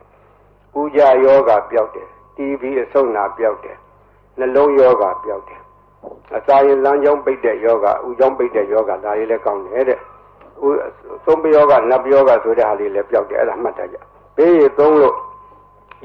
[0.73, 3.77] ပူကြယောဂပျောက်တယ် TB အဆုတ်နာပျောက်တယ်
[4.39, 5.61] နှလုံးယောဂပျောက်တယ်
[6.37, 9.99] အစာရင်လမ်းကြောင်းပိတ်တဲ့ယောဂဥကြောင်းပိတ်တဲ့ယောဂဒါလေးလည်းကောင်းတယ်တဲ့
[11.25, 13.97] သုံးပယောကနတ်ပယောကဆိုတဲ့ဟာလေးလည်းပျောက်တယ်အဲ့ဒါမှတ်ထားကြ
[14.37, 15.15] ဘေးရသုံးလို့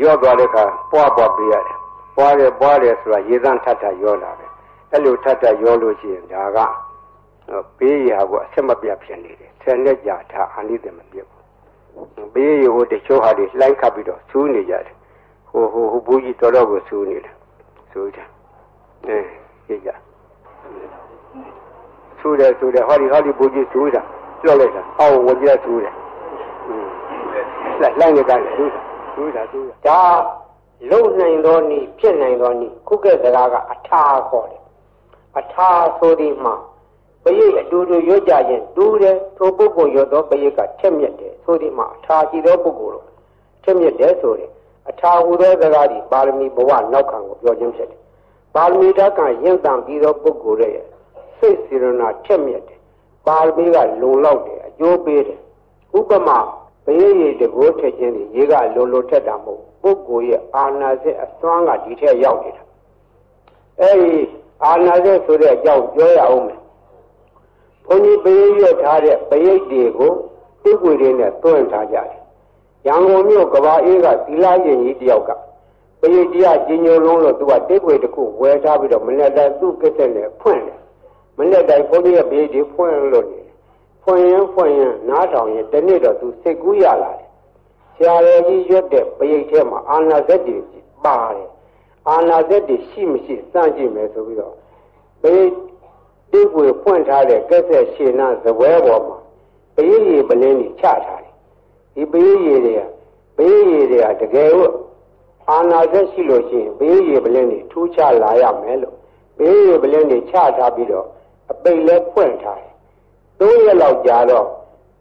[0.03, 1.77] ရော့သွားတဲ့အခါပွားပွားပေးရတယ်
[2.17, 4.51] ပွားတယ်ပွားတယ်ဆိုတာရေသန့်ထပ်ထပ်ရောလာတယ်
[4.91, 6.59] အဲ့လိုထပ်ထပ်ရောလို့ရှိရင်ဒါက
[7.79, 14.95] ဘေးရဟာကိုအဆက်မပြတ်ဖြစ်နေတယ်ဆယ်နှစ်ကြာထားအာနိသမပြတ်ဘူးဘေးရဟိုတချို့ဟာတွေလှိုင်းခတ်ပြီးတော့ဆူးနေကြတယ်
[15.51, 17.35] ဟိုဟိုဟိုဘူးကြီးတော်တော်ကိုဆူးနေတယ်
[17.93, 18.29] ဆူးတယ်
[19.07, 19.19] အဲ
[19.71, 19.91] ကြည့်ကြ
[22.21, 24.03] ဆူးတယ်ဆူးတယ်ဟောဒီဟောဒီဘူးကြီးဆူးတာ
[24.43, 25.95] ပြောလိုက်တာအော်ဝကြဆူးတယ်
[27.81, 28.81] လိုက်လိုက်နေကြတယ်ဆူးတာ
[29.15, 30.03] ဆူးတာဆူးတာဒါ
[30.91, 34.63] လုံနိုင်သောနည်းဖြစ်နိုင်သောနည်းခုကဲ့စကားကအထာခေါ်တယ်
[35.39, 36.55] အထာဆိုဒီမှာ
[37.25, 43.07] ပရိတ်အတူတူရွတ်ကြခြင်းတူးတယ်ထိုပုဂ္ဂိုလ်ရွတ်သောပရိတ်ကထက်မြက်တယ်ဆိုဒီမှာအထာရှိသောပုဂ္ဂိုလ်တော့
[43.65, 44.51] ထက်မြက်တယ်ဆိုတယ်
[44.89, 48.01] အအထာဟူသောစကားသည်ပါရမီဘဝနောက်ခံကိုပြောခြင်းဖြစ်တယ်
[48.55, 50.87] ပါရမီဓာတ်ကရင့်တန်ပြီးသောပုဂ္ဂိုလ်ရဲ့
[51.39, 52.81] စိတ်စေရနာထက်မြက်တယ်
[53.27, 55.41] ပါရမီကလုံလောက်တယ်အကျိုးပေးတယ်
[55.99, 56.39] ဥပမာ
[56.85, 62.65] ဘယေရည်တကိုးထက်ခြင်းဒီရေကလုံလုံထက်တာမဟုတ်ပုဂ္ဂိုလ်ရဲ့အာနာစိတ်အစွမ်းကဒီထက်ရောက်နေတာ
[63.81, 64.21] အဲဒီ
[64.65, 66.61] အာနာစိတ်ဆိုတဲ့အကြောင်းပြောရအောင်မယ်
[67.87, 70.13] ဘုန်းကြီးဘယေရည်ထားတဲ့ဘယေတွေကို
[70.63, 72.21] တိကွေတွေနဲ့တွန်းထားကြတယ်
[72.87, 75.31] ရန်ကုန်မြို့ကဘာအေးကသီလရှင်ကြီးတယောက်က
[76.01, 80.79] ပရိတရားကျင်ညိုလုံးလို့သူကတိတ်ွေတစ်ခုဝယ်ထားပြီးတော့မနေ့တိုင်းသူ့ကိစ္စနဲ့ဖွင့်တယ်
[81.39, 83.43] မနေ့တိုင်းဘုန်းကြီးရဲ့ပရိဒီဖွင့်လို့နေ
[84.03, 87.29] ဖွင့်ရင်ဖွင့်ရင်နားထောင်ရင်တနေ့တော့သူစိတ်ကူးရလာတယ်
[87.97, 90.57] ဆရာတော်ကြီးရွတ်တဲ့ပရိထဲမှာအာနာဇက်တွေ
[91.05, 91.49] ပါတယ်
[92.09, 94.55] အာနာဇက်တွေရှိမရှိစမ်းကြည့်မယ်ဆိုပြီးတော့
[95.23, 95.43] ပရိ
[96.33, 99.19] တိတ်ွေဖွင့်ထားတဲ့ကိစ္စရှင်နာဇပွဲပေါ်မှာ
[99.75, 101.35] ပရိရေပလင်းကြီးချထားတယ်
[101.95, 102.83] ဒီပရိရေတွေက
[103.37, 104.73] ပရိရေတွေကတကယ်လို့
[105.51, 108.97] အာနာသက်ရှိလို့ရှိရင်ပရိရေပလင်းတွေထူးခြားလာရမယ်လို့
[109.37, 111.07] ပရိရေပလင်းတွေချထားပြီးတော့
[111.51, 112.73] အပိတ်လဲဖွင့်ထားတယ်
[113.39, 114.47] သုံးရက်လောက်ကြာတော့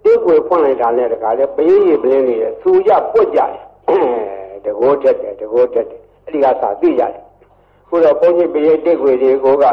[0.03, 3.53] တိတ်ွယ်ဖွင့်လိုက်တာနဲ့တခါလဲပရိရေပလင်းတွေစူကြပွက်ကြတယ်
[4.65, 7.23] တကိုးတက်တယ်တကိုးတက်တယ်အဲ့ဒီကစာသိရတယ်
[7.87, 9.65] ခုတော့ဘုန်းကြီးပရိတိတ်ွယ်တွေကိုက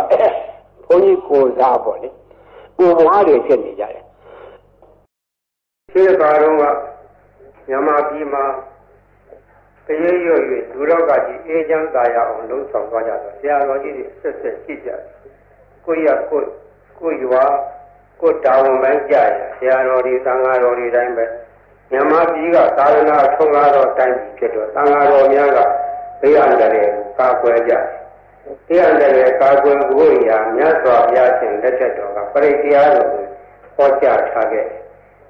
[0.87, 2.09] ဘုန်းကြီးကိုစားပေါ့လေ
[2.79, 4.05] ကိုဘွားတွေဖြစ်နေကြတယ်
[5.93, 6.65] ရှင်းပါတော့က
[7.69, 8.45] မြန်မာပြည်မှာ
[9.87, 15.01] တရေရွရွလူတော့ကကြီးအေးချမ်းသာရအောင်လှုံ့ဆော်သွားကြတော့ဆရာတော်ကြီးတွေဆက်ဆက်ရှိကြတယ်
[15.85, 16.41] ကိုရကို
[16.99, 17.45] ကိုရွာ
[18.21, 21.25] ကိုတာဝန်ပိုင်းကြရဆရာတော်တွေသံဃာတော်တွေတိုင်းပဲ
[21.91, 25.59] မြန်မာပြည်ကသာသနာထုံးကားတော်တိုင်းပြည်ဖြစ်တော့သံဃာတော်များက
[26.21, 27.85] ဘေးအန္တရာယ်ကာကွယ်ကြတယ်
[28.69, 33.25] ဘေးအန္တရာယ်ကာကွယ်ဖို့ရာမြတ်စွာဘုရားရှင်လက်ထက်တော်ကပရိတရားတော်ကို
[33.77, 34.81] ဟောကြားထားခဲ့တယ်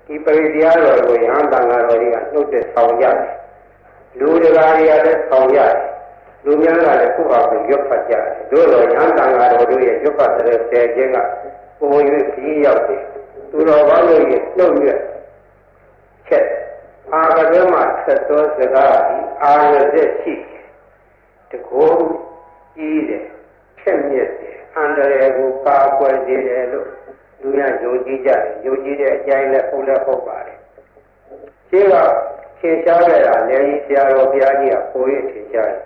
[0.07, 3.36] ဒီပရိတရားတော်ကိုယဟန်တန်ဃာတော်တွေကနှုတ်တဲ့ဆောင်ရတယ်
[4.21, 5.77] လူတရားတွေကလည်းဆောင်ရတယ်
[6.45, 11.17] လူများကလည်းခုဟာကိုရွတ်ဖတ်ကြတယ်တို့တော့ယဟန်တန်ဃာတော်တို့ရဲ့ရွတ်ဖတ်တဲ့ဆယ်ခြင်းက
[11.79, 13.03] ပုံရင်းကြီးရောက်တယ်
[13.51, 15.01] သူတော်ဘာလို့ရဲ့နှုတ်ရွက်
[16.29, 16.47] ချက်
[17.12, 20.35] အာကသမဆက်သောစကားဒီအာရသက်ရှိ
[21.51, 21.91] တကော
[22.77, 23.25] ကြီးတယ်
[23.81, 26.89] ချက်မြက်တယ်အန္တရာယ်ကိုပါကွယ်စေတယ်လို့
[27.41, 30.59] လူရယုံကြည်ကြတယ်ယုံကြည်တဲ့အကြိုင်းနဲ့ဟုတ်လည်းဟုတ်ပါတယ်
[31.71, 31.95] ရှင်းက
[32.61, 35.80] သင်ရှားခဲ့တာလည်းကြီးဆရာတော်ဘုရားကြီးကပိုရထင်ရှားတယ်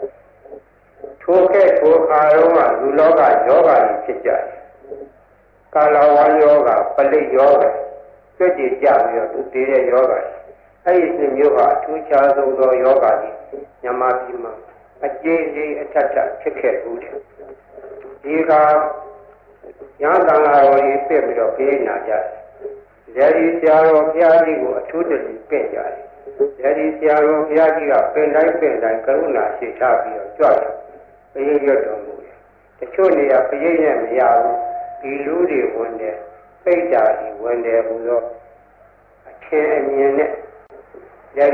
[1.22, 4.42] ထိုကဲ့ထိုအာရုံးကလူလောကယောဂါကြီးဖြစ်ကြတယ်
[5.74, 7.70] ကာလဝါယောဂါပလိယောဂါ
[8.36, 10.18] ကြွကြည်ကြပြီးတော့သူတည်တဲ့ယောဂါ
[10.84, 13.36] အဲ့ဒီစမျိုးဟာအထူးခြားဆုံးသောယောဂါကြီး
[13.82, 14.52] ညမပြည်မှာ
[15.04, 17.18] အကျေးကြီးအထက်ထဖြစ်ခဲ့ဘူးတယ်
[18.22, 18.52] ဒီက
[20.02, 22.12] ရဟန်းတန်ဃာတော်ကြီးပြည့်ပြီးတော့ပြေးနာကြ
[23.16, 25.92] တယ်။ဒီဆရာတော်ဘုရားကြီးကိုအထူးတည်းပြည့်ကြတယ်။
[26.40, 30.72] ဒီဆရာတော်ဘုရားကြီးကပင်တိုင်းပင်တိုင်းကရုဏာရှိထားပြီးတော့ကြွတယ်။
[31.32, 32.36] ပြေးရွတ်တော်မူတယ်။
[32.78, 34.54] တချို့နေရာပြေးနဲ့မရဘူး။
[35.00, 36.16] ဒီလူတွေဝင်တယ်။
[36.64, 38.20] ပိတ်တာကြီးဝင်တယ်ဘုသော
[39.28, 40.30] အထင်အမြင်နဲ့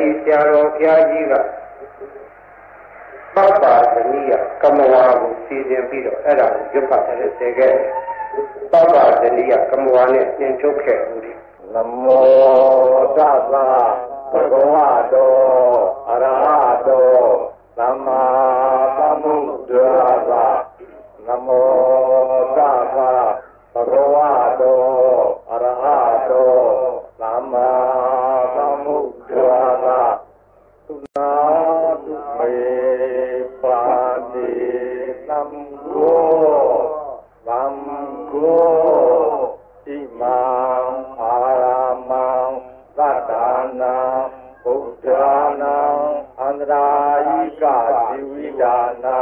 [0.01, 1.35] ဒီဆရာတော်ဘုရားကြီးက
[3.35, 4.33] ပပ္ပါသမီးက
[4.63, 7.91] ကမဝါကိုစီစဉ်ပြီးတော့အဲ့ဒါကိုရွတ်ဖတ်တယ်စေခဲ့တယ်
[8.73, 11.39] ပပ္ပါသမီးကကမဝါနဲ့သင်ထုတ်ခဲ့ဦးတယ်
[11.75, 12.25] နမော
[13.17, 13.19] တ
[13.53, 13.55] သ
[14.33, 14.75] ဗ္ဗဝ
[15.13, 15.35] တော
[16.11, 17.11] အရဟတော
[17.79, 18.23] သမ္မာ
[18.99, 20.47] သမ္ဗုဒ္ဓါ
[21.27, 21.69] နမော
[22.57, 22.59] တ
[22.97, 22.99] သ
[23.79, 24.17] ဗ္ဗဝ
[24.61, 24.83] တော
[25.51, 25.85] အရဟ
[26.29, 26.53] တော
[27.21, 27.69] သမ္မာ
[28.57, 30.01] သမ္ဗုဒ္ဓါ
[30.87, 31.36] သုနာ
[47.67, 49.21] ယိကဇီဝိဒါနာ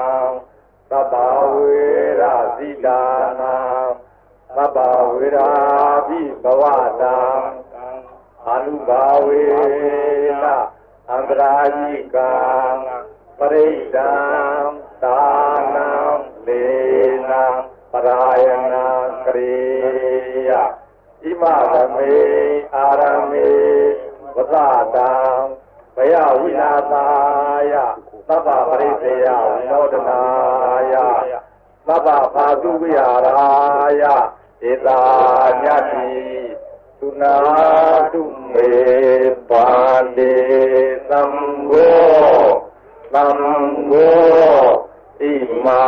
[0.91, 1.15] သဗ္ဗ
[1.53, 1.77] ဝေ
[2.21, 2.23] ရ
[2.57, 3.01] ဇိဒါ
[3.41, 3.55] နာ
[4.57, 4.79] သဗ္ဗ
[5.11, 5.51] ဝေရာ
[6.07, 6.63] ဘိဘဝ
[7.01, 7.19] တံ
[8.47, 9.43] အာနုဘာဝေ
[10.43, 10.45] န
[11.11, 12.33] အန္တရာယိကံ
[13.39, 14.13] ပရိဒံ
[15.03, 15.21] သာ
[15.75, 15.91] နံ
[16.47, 16.65] လေ
[17.29, 17.45] နံ
[17.93, 18.87] ပရာယနာ
[19.25, 19.57] ကရိ
[20.49, 20.51] ယ
[21.23, 21.43] ဣမ
[21.73, 22.15] သမေ
[22.75, 23.49] အာရမေ
[24.35, 24.55] ဝသ
[24.95, 25.11] တံ
[25.95, 27.07] ဘယဝိနာသာ
[27.73, 27.75] ယ
[28.29, 30.21] သဗ္ဗပရိသေယဝိနောဒနာ
[30.93, 30.95] ယ
[31.87, 33.09] သဗ္ဗဖာတုဝိဟာ
[34.01, 34.17] ရာ
[34.63, 35.01] ယဧတာ
[35.63, 36.07] ညတိ
[36.99, 37.35] သုနာ
[38.13, 38.23] တု
[38.53, 38.73] မေ
[39.49, 39.67] ပါ
[40.17, 40.35] တိ
[41.09, 41.23] သံ
[41.71, 42.45] ဃော
[43.13, 43.25] သံ
[43.91, 44.65] ဃော
[45.21, 45.23] ဣ
[45.65, 45.85] မံ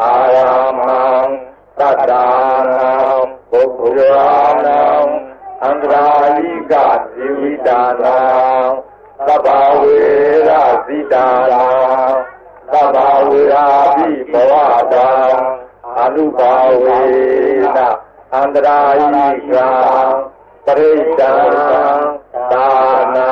[0.00, 0.38] အာရ
[0.78, 1.00] မံ
[1.78, 2.26] သတ္တာ
[2.74, 2.92] နံ
[3.50, 4.00] ပုဂ္ဂိုလ
[4.64, 4.82] နံ
[5.62, 6.74] အန္တရာယိက
[7.12, 8.18] ဇီဝိတာနံ
[9.28, 9.48] သဗ္ဗ
[9.80, 9.96] ဝေ
[10.48, 11.66] ရဇသီတာရာ
[12.72, 12.96] သဗ္ဗ
[13.28, 14.52] ဝေရာပိဘဝ
[14.92, 15.10] တာ
[15.98, 17.00] အနုဘာဝေ
[17.76, 17.78] န
[18.34, 19.68] အန္တရာယိကံ
[20.64, 21.34] ပရိဒံ
[22.52, 22.68] ဒါ
[23.14, 23.30] နံ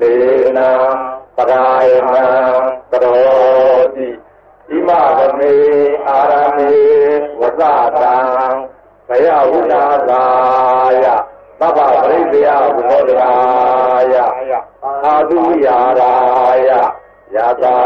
[0.00, 0.14] လေ
[0.56, 0.70] နံ
[1.36, 2.28] ပရာယနံ
[2.90, 4.08] ကရောတိ
[4.68, 5.54] ဣမဗမေ
[6.06, 6.72] အာရမေ
[7.40, 7.62] ဝဇ
[8.00, 8.16] တံ
[9.08, 10.24] ဘယဝုဒာသာ
[11.02, 11.04] ယ
[11.60, 13.32] သဗ္ဗပရိသေယဝိဟောဒရာ
[14.12, 14.14] ယ
[15.04, 16.12] အာသုယာရာ
[16.68, 16.70] ယ
[17.34, 17.76] ယတာ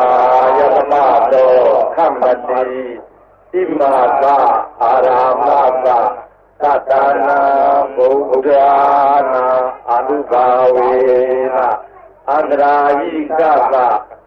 [0.58, 0.92] ယသမ
[1.32, 1.52] တော
[1.94, 3.80] ခမ္မတိဣမ
[4.22, 4.36] သာ
[4.82, 5.48] အာရာမ
[5.84, 5.98] သာ
[6.60, 6.92] သတ္တ
[7.26, 7.40] နာ
[7.94, 8.48] ဘုဒ္ဓ
[9.32, 9.46] နာ
[9.90, 10.92] အနုဘာဝေ
[11.54, 11.58] န
[12.30, 13.40] အန္တရာယိက
[13.72, 13.74] သ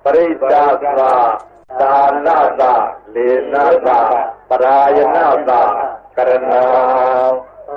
[0.04, 0.86] ပရိစ္ဆာသ
[1.80, 2.28] သာန
[2.60, 2.62] သ
[3.14, 3.88] လေနသ
[4.50, 5.52] ပရာယနာသ
[6.16, 6.64] ကရဏံ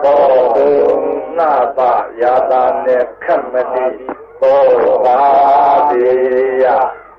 [0.02, 0.22] သော
[0.56, 1.80] တု နာသ
[2.20, 3.86] ယာတာနေခမတိ
[4.40, 4.66] သော
[5.04, 5.20] ပါ
[5.90, 6.08] တိ
[6.62, 6.64] ယ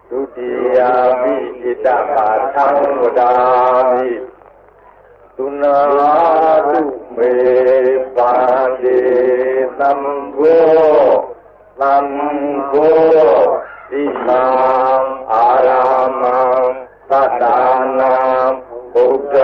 [0.09, 0.80] ဒုတိယ
[1.22, 2.66] မိဣတပါသံ
[2.99, 3.32] ဝဒာ
[3.91, 4.09] မိ
[5.36, 5.78] သုနာ
[6.68, 6.82] တု
[7.16, 7.34] မေ
[8.16, 8.32] ပါ
[8.82, 8.99] တိ
[9.80, 9.91] သံ
[10.38, 11.09] ဃော
[11.80, 11.95] သံ
[12.72, 13.36] ဃော
[13.91, 13.93] ဣ
[14.28, 14.43] မံ
[15.32, 15.70] အာရ
[16.22, 16.39] မံ
[17.09, 17.43] သတ္တ
[17.99, 18.16] နာ
[18.93, 19.36] ဘုဒ္ဓ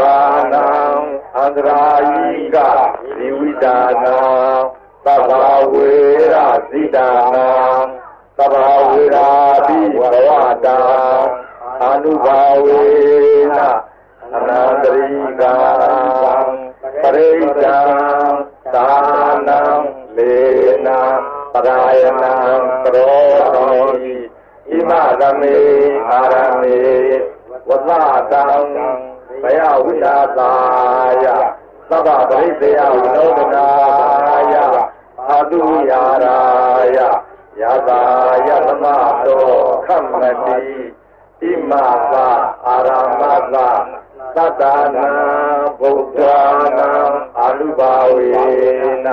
[0.53, 0.65] နာ
[0.99, 1.00] အ
[1.43, 2.57] န္တရာယိက
[3.17, 4.17] ဇီဝိတာနာ
[5.05, 5.31] သဗ္ဗ
[5.71, 5.89] ဝေ
[6.33, 6.35] ရ
[6.69, 7.47] ဇိတာနာ
[8.37, 8.55] သဗ္ဗ
[8.89, 9.29] ဝေရာ
[9.65, 10.29] ပိဘဝ
[10.65, 10.77] တာ
[11.81, 12.81] အနုဘာဝေ
[13.51, 13.55] န
[14.35, 15.07] အနန္တရိ
[15.39, 15.55] ကံ
[17.01, 17.29] ပရိ
[17.63, 17.77] ဒံ
[18.73, 18.87] သာ
[19.47, 19.59] နံ
[20.15, 20.33] လေ
[20.85, 20.99] နံ
[21.53, 22.33] ပရာယနံ
[22.83, 24.15] ကရောတိ
[24.69, 25.55] ဣမသမေ
[26.09, 26.77] အာရမေ
[27.67, 27.89] ဝသ
[28.31, 29.10] တံ
[29.41, 30.51] ဘယဝိတာသာ
[31.23, 31.25] ယ
[31.89, 33.67] သဗ္ဗပရိသေယဝိနောဒနာ
[34.51, 34.55] ယ
[35.29, 36.39] အာတုယာရာ
[36.97, 36.99] ယ
[37.61, 38.01] ယတာ
[38.47, 38.85] ယသမ
[39.25, 39.45] တော
[39.85, 40.59] ခမ္မတိ
[41.39, 41.71] ဣမ
[42.11, 42.29] သာ
[42.67, 42.89] အာရ
[43.19, 43.21] မ
[43.53, 43.69] သာ
[44.35, 44.63] သတ္တ
[44.95, 45.09] နာ
[45.79, 46.19] ဗုဒ္ဓ
[46.77, 46.91] နာ
[47.39, 48.29] အာလုဘာဝေ
[49.05, 49.07] န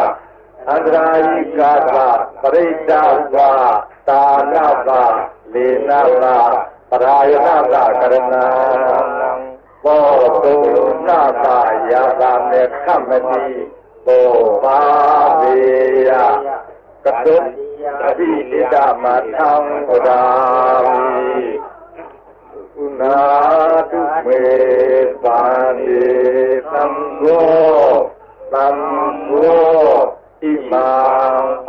[0.69, 1.95] အန္တရာယိကာသ
[2.43, 2.93] ပရိဒ္ဒ
[3.35, 3.51] သာ
[4.09, 4.23] တာ
[4.53, 4.55] န
[4.89, 5.03] သာ
[5.53, 5.91] လေန
[6.23, 6.37] သာ
[6.91, 9.28] ပရာယနာသာကရဏံ
[9.85, 10.07] ဘော
[10.45, 10.57] တု
[11.09, 11.59] နာသာ
[11.91, 13.45] ယာသာမေခမတိ
[14.07, 14.31] ဘော
[14.63, 14.81] ပါ
[15.39, 15.55] ပေ
[16.09, 16.11] ယ
[17.05, 17.37] ကတု
[18.05, 19.05] အဘိတိတမ
[19.35, 19.51] ထံ
[19.89, 20.23] ဝဒာ
[20.87, 21.07] မိ
[22.83, 23.19] ဥနာ
[23.91, 24.43] တုမေ
[25.23, 26.03] ပန္တိ
[26.73, 26.85] သံ
[27.21, 27.99] ဃော
[28.53, 28.67] သံ
[29.29, 30.09] ဃော
[30.41, 30.89] ဣမံ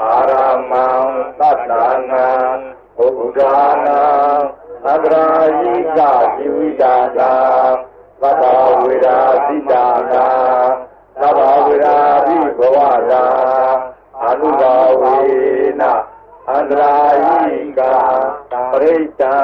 [0.02, 0.34] အာရ
[0.72, 0.86] မံ
[1.40, 1.72] သတ္တ
[2.12, 2.30] နာ
[2.98, 3.08] ဘု
[3.38, 4.02] ရားနာ
[4.86, 5.26] အန္တရာ
[5.62, 6.00] ယိက
[6.36, 7.34] ဇီဝိတာနာ
[8.22, 8.44] သဗ္ဗ
[8.84, 9.18] ဝေရာ
[9.48, 10.26] သီတာနာ
[11.22, 12.78] သဗ္ဗဝေရာဘိဘဝ
[13.12, 13.26] ရာ
[14.24, 15.18] အနုဘာဝေ
[15.80, 15.82] န
[16.50, 16.94] အန္တရာ
[17.24, 17.40] ယိ
[17.78, 17.80] က
[18.72, 19.36] ပရိတ္တံ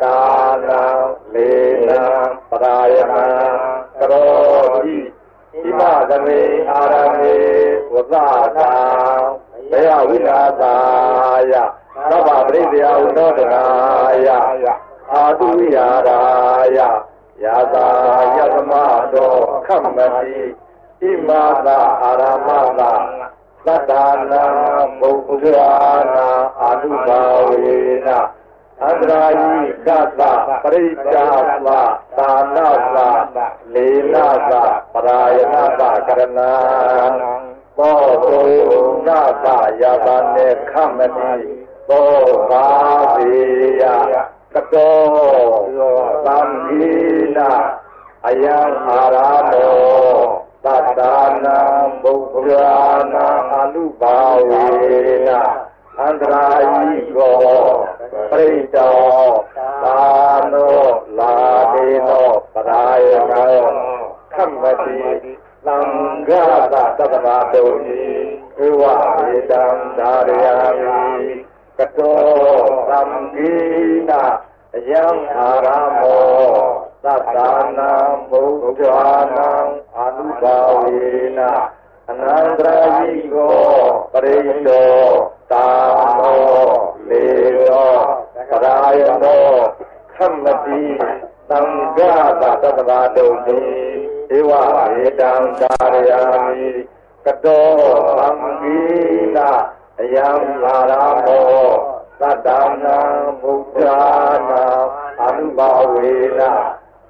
[0.00, 0.18] သာ
[0.66, 0.82] နာ
[1.34, 1.50] လေ
[1.88, 2.02] နာ
[2.50, 3.26] ပရာယမံ
[3.98, 4.98] ကရောတိ
[5.62, 6.40] ဣမသမေ
[6.70, 7.36] အာရမေ
[7.92, 8.14] ဝသ
[8.56, 8.72] တာ
[9.70, 10.74] ဘယဝိနာသာ
[11.50, 11.52] ယ
[12.10, 13.64] သဗ္ဗပရိသေယဝိနောဒနာ
[14.26, 14.28] ယ
[15.12, 16.20] အာတုဝိဟာရာ
[16.78, 17.03] ယ
[17.42, 17.88] ယာတာ
[18.36, 18.72] ယသမ
[19.12, 19.34] တော
[19.66, 20.42] ခမ္မတိ
[21.00, 21.30] ဣမ
[21.66, 22.92] သာအာရမသာ
[23.66, 23.92] သတ္တ
[24.30, 24.44] နာ
[25.00, 25.10] ဘု
[25.54, 26.28] ရားနာ
[26.60, 27.76] အာနုဘာဝေ
[28.06, 28.08] န
[28.82, 29.54] အန္တရာယိ
[29.86, 30.20] ကသ
[30.62, 31.26] ပရိစ္ဆာ
[31.64, 31.68] သ
[32.16, 32.96] သာနာသ
[33.74, 34.52] လေနာသ
[34.92, 36.52] ပရာယနာသကရဏံ
[37.78, 38.38] သောတု
[39.06, 39.46] နာသ
[39.80, 41.32] ယာတာနေခမတိ
[41.88, 42.08] သော
[42.48, 42.66] ဘာ
[43.14, 43.30] ပေ
[43.80, 43.82] ယ
[44.54, 44.96] ကတော
[46.26, 46.92] သံဃိ
[47.36, 47.50] နာ
[48.26, 49.16] အယံအာရ
[49.50, 50.34] မော
[50.64, 51.00] သတ္တ
[51.44, 51.58] နာ
[52.02, 52.12] ဘု
[52.50, 54.16] ရားနာအနုဘာ
[54.48, 54.64] ဝေ
[55.28, 55.30] န
[55.98, 57.36] အန္တရာယိကော
[58.30, 58.98] ပရိတော
[59.82, 60.00] သာ
[60.52, 60.78] နော
[61.18, 61.34] လာ
[61.72, 63.64] ဒေနောပရာယနော
[64.34, 64.98] ခမ္မတိ
[65.66, 65.78] သံ
[66.28, 66.42] ဃာ
[66.72, 69.64] တသတ္တမတုန်ဤဧဝေတံ
[69.98, 72.18] ဒါရယာမိ ကတော
[72.88, 73.00] သံ
[73.34, 73.50] ဃိ
[74.08, 74.22] နာ
[74.76, 75.04] အယံ
[75.36, 75.66] အာရ
[76.00, 76.24] မော
[77.04, 77.38] သတ္တ
[77.78, 77.90] နာ
[78.30, 78.42] ဘု
[78.80, 79.48] ရားနာ
[79.96, 80.96] အနုဘာဝေ
[81.38, 81.40] န
[82.08, 83.56] အနန္တရာယိကော
[84.12, 84.92] ပရိတော
[85.50, 85.66] သာ
[86.18, 86.38] နော
[87.08, 87.24] လေ
[87.68, 87.92] နော
[88.50, 89.46] ပရာယနော
[90.14, 90.82] ခမ္မတိ
[91.48, 91.60] သံ
[91.96, 93.58] ဃာတသတ္တဝါတုန်တိ
[94.36, 96.62] ဧဝေတံသာရယာမိ
[97.26, 97.66] ကတော
[98.18, 98.28] သံ
[98.60, 98.78] ဃိ
[99.36, 99.48] နာ
[100.00, 100.28] အယံ
[100.62, 100.92] လာရ
[101.24, 101.48] မော
[102.20, 102.48] သတ္တ
[102.84, 102.98] နာ
[103.40, 103.52] ဘု
[103.84, 104.64] ရားနာ
[105.22, 105.60] အနုဘ
[105.92, 106.40] ဝေန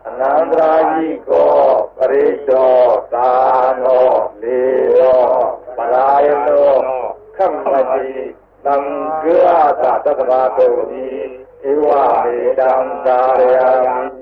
[0.07, 1.53] အနန္တရာယိကော
[1.97, 2.76] ပရိတော
[3.12, 3.30] သာ
[3.82, 4.09] နော
[4.43, 4.61] လေ
[4.97, 5.22] နော
[5.76, 6.72] ပရာယနော
[7.37, 8.09] ခမ္မတိ
[8.64, 8.76] သသံ
[9.82, 11.07] ဃာသတ္တဗာတုတိ
[11.70, 11.87] ဧဝ
[12.22, 12.72] မေတံ
[13.07, 13.43] သာရ
[13.85, 14.14] ယံ